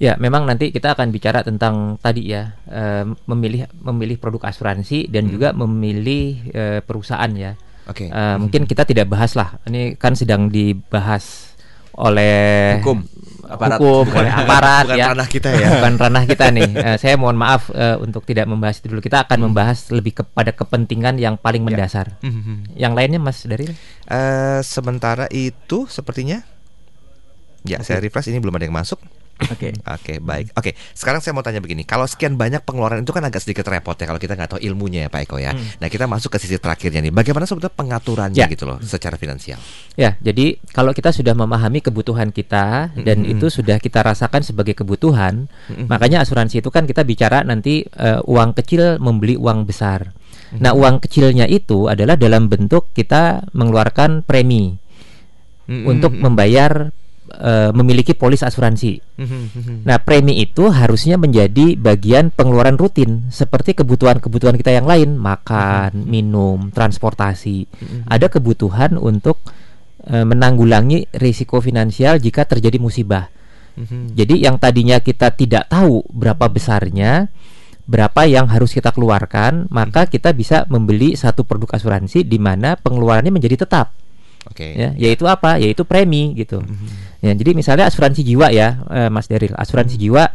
[0.01, 5.29] Ya, memang nanti kita akan bicara tentang tadi ya eh, memilih memilih produk asuransi dan
[5.29, 5.31] Hmm.
[5.31, 7.53] juga memilih eh, perusahaan ya.
[7.85, 8.09] Oke.
[8.09, 9.61] Eh, Mungkin kita tidak bahas lah.
[9.63, 11.53] Ini kan sedang dibahas
[11.93, 13.03] oleh Hukum,
[13.45, 13.77] aparat.
[13.77, 15.05] hukum, oleh aparat Bukan ya.
[15.11, 15.67] ranah kita ya.
[15.77, 16.69] Bukan ranah kita nih.
[16.97, 19.05] Saya mohon maaf eh, untuk tidak membahas itu dulu.
[19.05, 22.17] Kita akan membahas lebih kepada kepentingan yang paling mendasar.
[22.21, 22.73] Mhm.
[22.73, 23.69] Yang lainnya Mas dari
[24.07, 26.41] Eh, sementara itu sepertinya
[27.61, 28.97] ya saya refresh ini belum ada yang masuk.
[29.49, 30.53] Oke Oke, baik.
[30.53, 31.81] Oke, sekarang saya mau tanya begini.
[31.83, 35.07] Kalau sekian banyak pengeluaran itu kan agak sedikit repot ya kalau kita nggak tahu ilmunya
[35.07, 35.51] ya Pak Eko ya.
[35.53, 37.13] Nah, kita masuk ke sisi terakhirnya nih.
[37.13, 38.47] Bagaimana sebetulnya pengaturannya Ya.
[38.47, 39.57] gitu loh secara finansial?
[39.97, 43.37] Ya, jadi kalau kita sudah memahami kebutuhan kita dan Mhm.
[43.37, 45.49] itu sudah kita rasakan sebagai kebutuhan,
[45.85, 50.13] makanya asuransi itu kan kita bicara nanti eh, uang kecil membeli uang besar.
[50.51, 54.75] Nah, uang kecilnya itu adalah dalam bentuk kita mengeluarkan premi
[55.71, 55.85] Mhm.
[55.87, 56.91] untuk membayar
[57.31, 58.99] eh, memiliki polis asuransi.
[59.87, 66.73] Nah, premi itu harusnya menjadi bagian pengeluaran rutin seperti kebutuhan-kebutuhan kita yang lain, makan, minum,
[66.73, 67.69] transportasi.
[68.09, 69.39] Ada kebutuhan untuk
[70.05, 73.31] eh, menanggulangi risiko finansial jika terjadi musibah.
[74.13, 77.31] Jadi yang tadinya kita tidak tahu berapa besarnya,
[77.87, 83.31] berapa yang harus kita keluarkan, maka kita bisa membeli satu produk asuransi di mana pengeluarannya
[83.31, 83.95] menjadi tetap
[84.49, 84.73] Oke.
[84.73, 86.65] ya yaitu apa yaitu premi gitu
[87.21, 90.25] ya jadi misalnya asuransi jiwa ya eh, Mas Deril asuransi jiwa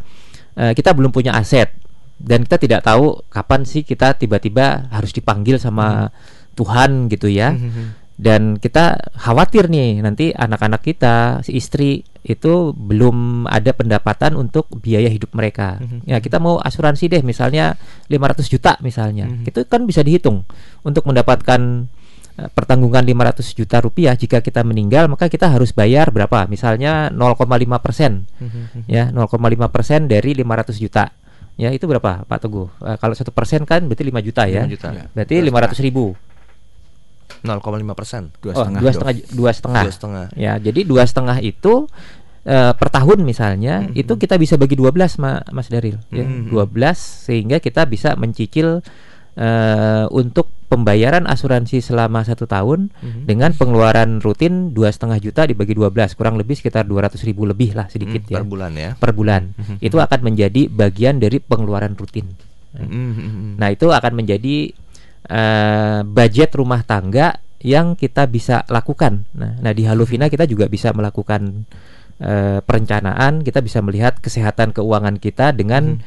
[0.55, 1.69] eh, kita belum punya aset
[2.17, 6.09] dan kita tidak tahu kapan sih kita tiba-tiba harus dipanggil sama
[6.57, 8.17] Tuhan gitu ya Mhm.
[8.17, 15.07] dan kita khawatir nih nanti anak-anak kita si istri itu belum ada pendapatan untuk biaya
[15.07, 15.79] hidup mereka.
[15.79, 16.09] Mhm.
[16.09, 17.77] Ya kita mau asuransi deh misalnya
[18.11, 19.29] 500 juta misalnya.
[19.31, 19.47] Mhm.
[19.47, 20.43] Itu kan bisa dihitung
[20.83, 21.87] untuk mendapatkan
[22.37, 26.45] pertanggungan 500 juta rupiah jika kita meninggal maka kita harus bayar berapa?
[26.45, 28.85] Misalnya 0,5 persen Mhm.
[28.85, 31.09] ya 0,5 persen dari 500 juta.
[31.57, 32.69] Ya itu berapa Pak Teguh?
[32.79, 34.61] Eh, kalau satu persen kan berarti 5 juta ya.
[34.61, 34.89] 5 juta.
[35.11, 36.13] Berarti 500 ribu.
[37.41, 38.29] 0,5 persen.
[38.37, 38.91] dua Oh, setengah dua
[39.51, 40.25] setengah dua setengah.
[40.33, 41.85] Ya, jadi dua setengah itu
[42.43, 43.97] eh, per tahun misalnya Mhm.
[43.97, 46.23] itu kita bisa bagi 12 Ma- Mas Daril ya.
[46.23, 46.47] Mhm.
[46.47, 46.95] 12
[47.27, 48.79] sehingga kita bisa mencicil
[49.35, 53.21] eh, untuk pembayaran asuransi selama satu tahun Mhm.
[53.23, 57.87] dengan pengeluaran rutin dua setengah juta dibagi 12 kurang lebih sekitar 200 ribu lebih lah
[57.87, 58.91] sedikit Mhm, ya per bulan ya.
[58.99, 59.75] per bulan Mhm.
[59.79, 62.27] itu akan menjadi bagian dari pengeluaran rutin
[62.77, 63.57] Mhm.
[63.57, 64.69] Nah, itu akan menjadi
[65.27, 69.27] eh, budget rumah tangga yang kita bisa lakukan.
[69.35, 71.67] Nah, nah di Haluvina kita juga bisa melakukan
[72.17, 75.99] eh, perencanaan, kita bisa melihat kesehatan keuangan kita dengan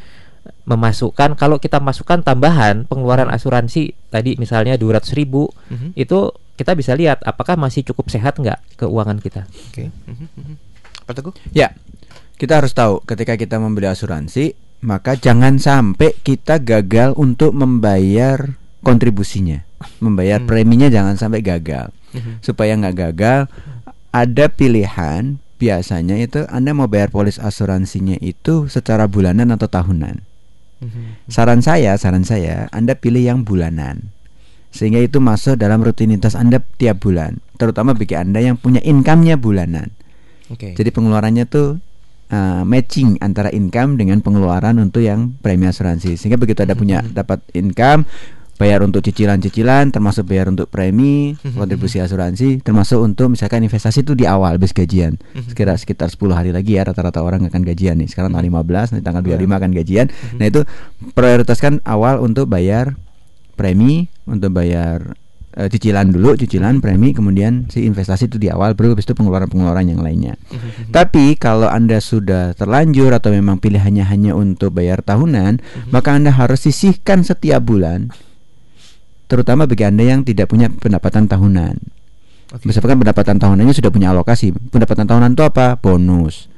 [0.71, 5.99] memasukkan kalau kita masukkan tambahan pengeluaran asuransi tadi misalnya 200 ribu Mhm.
[5.99, 9.51] itu kita bisa lihat apakah masih cukup sehat nggak keuangan kita.
[9.73, 9.91] Oke.
[10.07, 10.27] Mhm.
[10.31, 10.55] Mhm.
[11.11, 11.35] Pak Teguh?
[11.51, 11.75] Ya,
[12.39, 14.55] kita harus tahu ketika kita membeli asuransi,
[14.87, 18.55] maka jangan sampai kita gagal untuk membayar
[18.87, 19.66] kontribusinya,
[19.99, 20.47] membayar Hmm.
[20.47, 21.91] preminya jangan sampai gagal.
[22.14, 22.47] Mhm.
[22.47, 23.51] Supaya nggak gagal,
[24.14, 25.43] ada pilihan.
[25.61, 30.30] Biasanya itu Anda mau bayar polis asuransinya itu secara bulanan atau tahunan.
[30.81, 31.28] Mhm.
[31.28, 34.12] Saran saya, saran saya, Anda pilih yang bulanan.
[34.70, 39.91] Sehingga itu masuk dalam rutinitas Anda tiap bulan, terutama bagi Anda yang punya income-nya bulanan.
[40.49, 40.74] Oke.
[40.74, 41.83] Jadi pengeluarannya tuh
[42.31, 46.14] uh, matching antara income dengan pengeluaran untuk yang premi asuransi.
[46.14, 47.12] Sehingga begitu ada punya Mhm.
[47.18, 48.07] dapat income,
[48.61, 51.56] bayar untuk cicilan-cicilan, termasuk bayar untuk premi, Mhm.
[51.56, 55.16] kontribusi asuransi, termasuk untuk misalkan investasi itu di awal habis gajian.
[55.32, 55.48] Mhm.
[55.48, 58.12] Sekitar sekitar 10 hari lagi ya rata-rata orang akan gajian nih.
[58.12, 59.40] Sekarang tanggal 15, nanti tanggal Iya.
[59.40, 60.06] 25 akan gajian.
[60.12, 60.36] Mhm.
[60.36, 60.61] Nah, itu
[61.16, 63.00] prioritaskan awal untuk bayar
[63.56, 65.16] premi, untuk bayar
[65.50, 69.82] eh, cicilan dulu, cicilan premi, kemudian si investasi itu di awal, baru habis itu pengeluaran-pengeluaran
[69.82, 70.38] yang lainnya.
[70.46, 70.94] Mhm.
[70.94, 75.90] Tapi kalau Anda sudah terlanjur atau memang pilihannya hanya untuk bayar tahunan, Mhm.
[75.90, 78.14] maka Anda harus sisihkan setiap bulan.
[79.31, 81.74] Terutama bagi Anda yang tidak punya pendapatan tahunan.
[82.51, 82.66] Oke.
[82.66, 84.51] Misalkan pendapatan tahunannya sudah punya alokasi.
[84.51, 85.78] Pendapatan tahunan itu apa?
[85.78, 86.49] Bonus.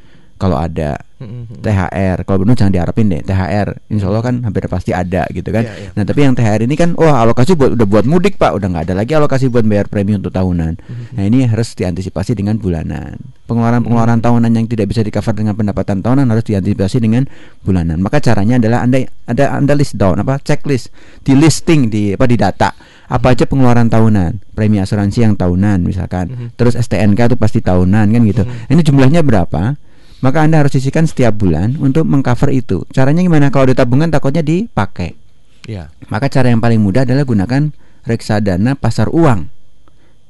[0.43, 1.63] Kalau ada Mhm.
[1.63, 5.63] THR, kalau bonus jangan diharapin deh THR, insya Allah kan hampir pasti ada gitu kan.
[5.63, 5.91] Iya, iya.
[5.95, 8.91] Nah tapi yang THR ini kan, wah alokasi buat udah buat mudik pak, udah nggak
[8.91, 10.83] ada lagi alokasi buat bayar premi untuk tahunan.
[10.83, 11.05] Mhm.
[11.15, 13.23] Nah ini harus diantisipasi dengan bulanan.
[13.47, 14.27] Pengeluaran-pengeluaran Hmm.
[14.27, 17.23] tahunan yang tidak bisa di cover dengan pendapatan tahunan harus diantisipasi dengan
[17.63, 18.03] bulanan.
[18.03, 20.91] Maka caranya adalah anda ada anda list down apa checklist
[21.23, 22.75] di listing di apa di data
[23.07, 26.47] apa aja pengeluaran tahunan premi asuransi yang tahunan misalkan Mhm.
[26.57, 28.73] terus STNK itu pasti tahunan kan gitu Mhm.
[28.73, 29.77] ini jumlahnya berapa
[30.23, 32.87] maka anda harus sisihkan setiap bulan untuk mengcover itu.
[32.95, 33.51] Caranya gimana?
[33.51, 35.19] Kalau di tabungan takutnya dipakai.
[35.63, 35.95] Iya.
[36.11, 37.71] maka cara yang paling mudah adalah gunakan
[38.03, 39.47] reksadana pasar uang.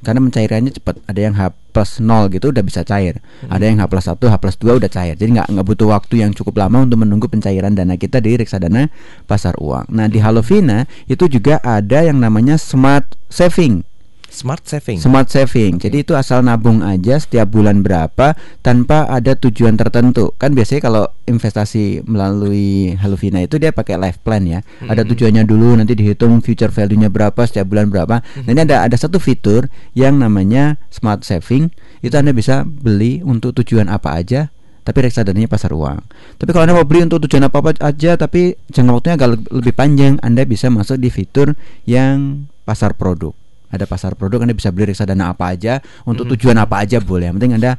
[0.03, 0.99] Karena pencairannya cepat.
[1.07, 3.23] Ada yang H plus 0 gitu udah bisa cair.
[3.47, 5.15] Ada yang H plus 1 H plus 2 udah cair.
[5.15, 8.91] Jadi nggak nggak butuh waktu yang cukup lama untuk menunggu pencairan dana kita di reksadana
[9.31, 9.95] pasar uang.
[9.95, 13.87] Nah di Halovina itu juga ada yang namanya smart saving
[14.33, 14.97] Smart saving.
[14.97, 15.77] Smart saving.
[15.77, 20.33] Jadi itu asal nabung aja setiap bulan berapa tanpa ada tujuan tertentu.
[20.35, 24.65] Kan biasanya kalau investasi melalui Haluvina itu dia pakai life plan ya.
[24.81, 25.09] Ada Mhm.
[25.13, 28.25] tujuannya dulu nanti dihitung future value-nya berapa setiap bulan berapa.
[28.25, 31.69] Nah, ini ada ada satu fitur yang namanya smart saving.
[32.01, 34.49] Itu Anda bisa beli untuk tujuan apa aja
[34.81, 36.01] tapi reksadananya pasar uang.
[36.37, 39.77] Tapi kalau Anda mau beli untuk tujuan apa-apa aja tapi jangka waktunya agak le- lebih
[39.77, 41.53] panjang, Anda bisa masuk di fitur
[41.85, 43.37] yang pasar produk.
[43.73, 46.33] Ada pasar produk Anda bisa beli reksadana apa aja untuk Mhm.
[46.37, 47.33] tujuan apa aja boleh.
[47.33, 47.73] Yang penting Anda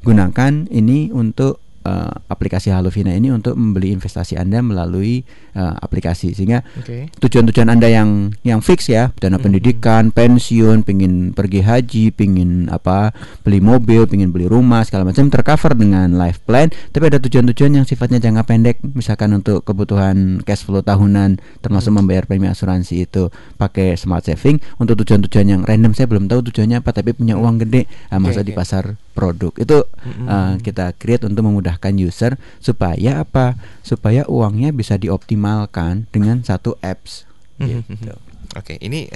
[0.00, 5.22] gunakan ini untuk eh, aplikasi Haluvina ini untuk membeli investasi Anda melalui
[5.54, 6.34] eh, aplikasi.
[6.34, 7.06] Sehingga Oke.
[7.22, 9.44] tujuan-tujuan anda yang yang fix ya dana Mhm.
[9.44, 13.14] pendidikan pensiun pingin pergi haji pingin apa
[13.46, 16.72] beli mobil pingin beli rumah segala macam tercover dengan life plan.
[16.90, 21.98] Tapi ada tujuan-tujuan yang sifatnya jangka pendek misalkan untuk kebutuhan cash flow tahunan termasuk Mhm.
[22.02, 24.58] membayar premi asuransi itu pakai smart saving.
[24.80, 28.42] Untuk tujuan-tujuan yang random saya belum tahu tujuannya apa tapi punya uang gede Oke, masuk
[28.42, 29.54] di pasar produk.
[29.54, 29.86] Itu
[30.26, 37.26] eh, kita create untuk memudahkan user supaya apa supaya uangnya bisa dioptimalkan dengan satu apps
[37.54, 37.66] Mhm.
[37.86, 38.14] gitu.
[38.54, 39.06] Oke, ini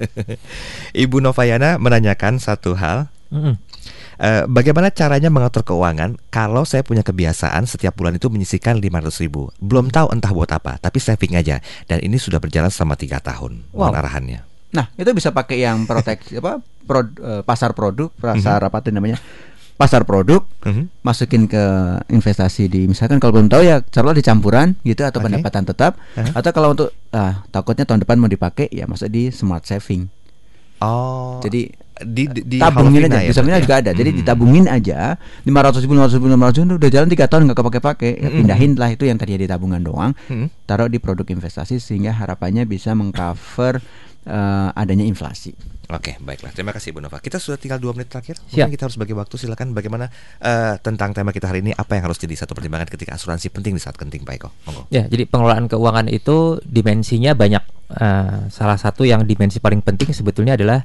[0.96, 3.06] Ibu Novayana menanyakan satu hal.
[4.16, 9.48] Eh, bagaimana caranya mengatur keuangan kalau saya punya kebiasaan setiap bulan itu menyisihkan 500 ribu
[9.56, 11.56] Belum tahu entah buat apa, tapi saving aja
[11.86, 13.96] Dan ini sudah berjalan selama tiga tahun Mohon Wow.
[13.96, 18.90] arahannya Nah, itu bisa pakai yang proteksi apa prod- eh, pasar produk, pasar apa itu
[18.90, 19.16] namanya?
[19.80, 20.92] Pasar produk Mhm.
[21.00, 21.64] masukin ke
[22.06, 25.32] investasi di misalkan kalau belum tahu ya taruhlah di campuran gitu atau Oke.
[25.32, 26.36] pendapatan tetap Uh-huh.
[26.36, 30.12] atau kalau untuk ah takutnya tahun depan mau dipakai ya masuk di smart saving.
[30.80, 31.40] Oh.
[31.40, 33.80] Jadi di di, di tabungin aja, ya, di Samina berarti juga ya?
[33.80, 33.90] ada.
[33.94, 34.18] Jadi Mhm.
[34.20, 34.98] ditabungin aja
[35.44, 38.12] 500 ribu, 500 ribu, 500 ribu udah jalan 3 tahun nggak kepake-pakai.
[38.16, 38.36] Ya, Mhm.
[38.36, 40.64] pindahin lah itu yang tadi di tabungan doang, Mhm.
[40.64, 43.80] taruh di produk investasi sehingga harapannya bisa mengcover
[44.24, 45.52] eh, adanya inflasi.
[45.90, 46.54] Oke, baiklah.
[46.54, 47.18] Terima kasih Bu Nova.
[47.18, 48.38] Kita sudah tinggal dua menit terakhir.
[48.38, 48.62] Siap.
[48.62, 49.34] Mungkin kita harus bagi waktu.
[49.34, 49.74] Silakan.
[49.74, 50.06] Bagaimana
[50.38, 51.74] eh, tentang tema kita hari ini?
[51.74, 54.48] Apa yang harus jadi satu pertimbangan ketika asuransi penting di saat genting, Pak Eko?
[54.70, 54.86] Monggo.
[54.94, 57.64] Ya, jadi pengelolaan keuangan itu dimensinya banyak.
[57.90, 60.78] Eh, salah satu yang dimensi paling penting sebetulnya adalah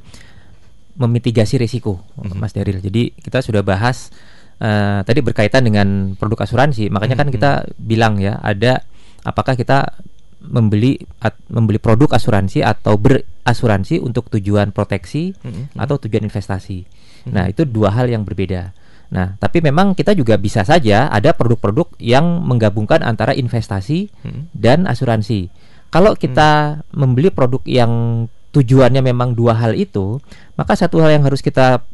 [0.96, 2.40] memitigasi risiko, Mhm.
[2.40, 2.80] Mas Daril.
[2.80, 4.10] Jadi kita sudah bahas
[4.56, 6.88] eh, tadi berkaitan dengan produk asuransi.
[6.88, 7.34] Makanya kan Mhm.
[7.36, 8.82] kita bilang ya, ada
[9.22, 10.00] apakah kita
[10.48, 15.78] membeli at- membeli produk asuransi atau berasuransi untuk tujuan proteksi Mhm.
[15.78, 16.86] atau tujuan investasi.
[17.28, 17.32] Mhm.
[17.34, 18.72] Nah, itu dua hal yang berbeda.
[19.14, 24.42] Nah, tapi memang kita juga bisa saja ada produk-produk yang menggabungkan antara investasi Mhm.
[24.54, 25.50] dan asuransi.
[25.94, 30.20] Kalau kita membeli produk yang tujuannya memang dua hal itu,
[30.56, 31.86] maka satu hal yang harus kita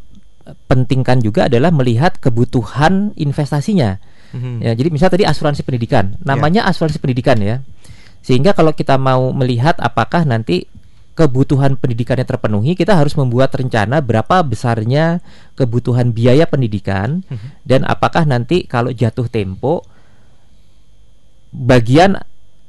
[0.65, 4.01] pentingkan juga adalah melihat kebutuhan investasinya.
[4.33, 4.63] Mhm.
[4.63, 7.61] Ya, jadi misal tadi asuransi pendidikan, namanya asuransi pendidikan ya.
[8.21, 10.69] Sehingga kalau kita mau melihat apakah nanti
[11.11, 15.19] kebutuhan pendidikannya terpenuhi, kita harus membuat rencana berapa besarnya
[15.59, 17.47] kebutuhan biaya pendidikan Mhm.
[17.67, 19.83] dan apakah nanti kalau jatuh tempo
[21.51, 22.15] bagian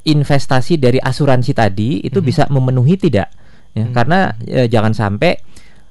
[0.03, 2.26] investasi dari asuransi tadi itu Mhm.
[2.26, 3.30] bisa memenuhi tidak
[3.72, 3.94] ya Mhm.
[3.94, 5.32] karena eh, jangan sampai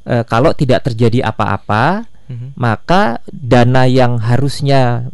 [0.01, 2.57] eh, kalau tidak terjadi apa-apa Mhm.
[2.59, 5.07] maka dana yang harusnya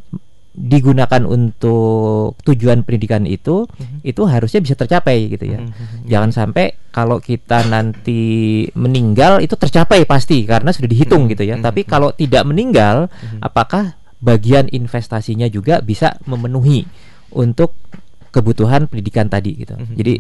[0.57, 4.01] digunakan untuk tujuan pendidikan itu Mhm.
[4.01, 5.61] itu harusnya bisa tercapai gitu ya.
[5.61, 6.09] Mhm.
[6.09, 11.31] Jangan sampai kalau kita nanti meninggal itu tercapai pasti karena sudah dihitung Mhm.
[11.37, 11.55] gitu ya.
[11.61, 11.63] Mhm.
[11.63, 13.45] Tapi kalau tidak meninggal Mhm.
[13.45, 16.89] apakah bagian investasinya juga bisa memenuhi
[17.29, 17.77] untuk
[18.33, 19.77] kebutuhan pendidikan tadi gitu.
[19.77, 19.93] Mhm.
[19.93, 20.13] Jadi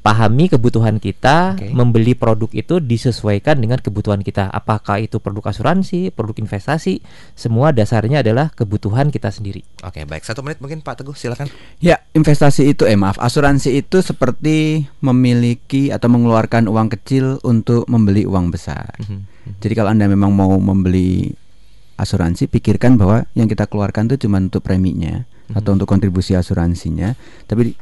[0.00, 1.68] pahami kebutuhan kita, Oke.
[1.76, 4.48] membeli produk itu disesuaikan dengan kebutuhan kita.
[4.48, 7.04] Apakah itu produk asuransi, produk investasi,
[7.36, 9.60] semua dasarnya adalah kebutuhan kita sendiri.
[9.84, 10.24] Oke, baik.
[10.24, 11.52] Satu menit mungkin Pak Teguh, silakan.
[11.84, 18.24] Ya, investasi itu eh maaf, asuransi itu seperti memiliki atau mengeluarkan uang kecil untuk membeli
[18.24, 18.96] uang besar.
[19.04, 19.60] Mhm.
[19.60, 21.28] Jadi kalau Anda memang mau membeli
[22.00, 27.12] asuransi, pikirkan bahwa yang kita keluarkan itu cuma untuk preminya atau untuk kontribusi asuransinya,
[27.44, 27.76] tapi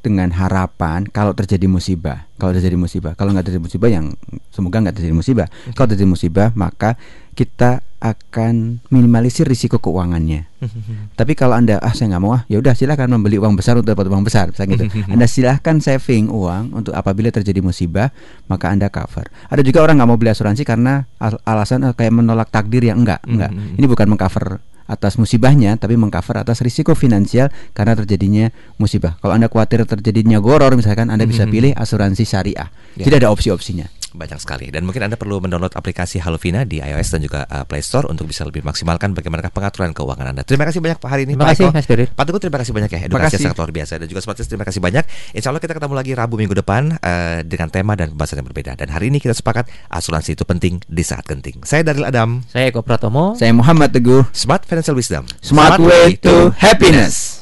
[0.00, 4.14] dengan harapan kalau terjadi musibah, kalau terjadi musibah, kalau nggak terjadi musibah yang
[4.52, 5.46] semoga nggak terjadi musibah.
[5.74, 6.96] Kalau terjadi musibah, maka
[7.38, 10.46] kita akan minimalisir risiko keuangannya.
[11.18, 13.94] Tapi kalau anda ah saya nggak mau ah ya udah silahkan membeli uang besar untuk
[13.94, 14.84] dapat uang besar misalnya gitu.
[15.14, 18.10] anda silahkan saving uang untuk apabila terjadi musibah
[18.50, 19.26] maka anda cover.
[19.50, 23.02] Ada juga orang nggak mau beli asuransi karena al- alasan ah, kayak menolak takdir yang
[23.02, 23.50] enggak enggak.
[23.54, 23.78] Mhm.
[23.82, 28.48] Ini bukan mengcover atas musibahnya tapi mengcover atas risiko finansial karena terjadinya
[28.80, 29.20] musibah.
[29.20, 31.52] Kalau anda khawatir terjadinya goror misalkan anda bisa Mhm.
[31.52, 32.72] pilih asuransi syariah.
[32.96, 33.04] Ya.
[33.04, 33.86] Jadi ada opsi-opsinya.
[34.14, 37.84] Banyak sekali dan mungkin Anda perlu mendownload aplikasi Halofina di iOS dan juga uh, Play
[37.84, 40.42] Store untuk bisa lebih maksimalkan bagaimana pengaturan keuangan Anda.
[40.44, 41.76] Terima kasih banyak Pak hari ini Terima Pak kasih Eko.
[41.76, 42.08] Mas Berit.
[42.16, 44.80] Pak Teguh terima kasih banyak ya edukasi sangat luar biasa dan juga Smartis terima kasih
[44.80, 45.04] banyak.
[45.36, 48.72] Insya Allah kita ketemu lagi Rabu minggu depan eh, dengan tema dan pembahasan yang berbeda.
[48.80, 51.62] Dan hari ini kita sepakat asuransi itu penting di saat genting.
[51.68, 53.36] Saya Daril Adam, Saya Eko Pratomo.
[53.36, 54.24] Saya Muhammad Teguh.
[54.32, 55.24] Smart Financial Wisdom.
[55.44, 57.37] Smart way to happiness.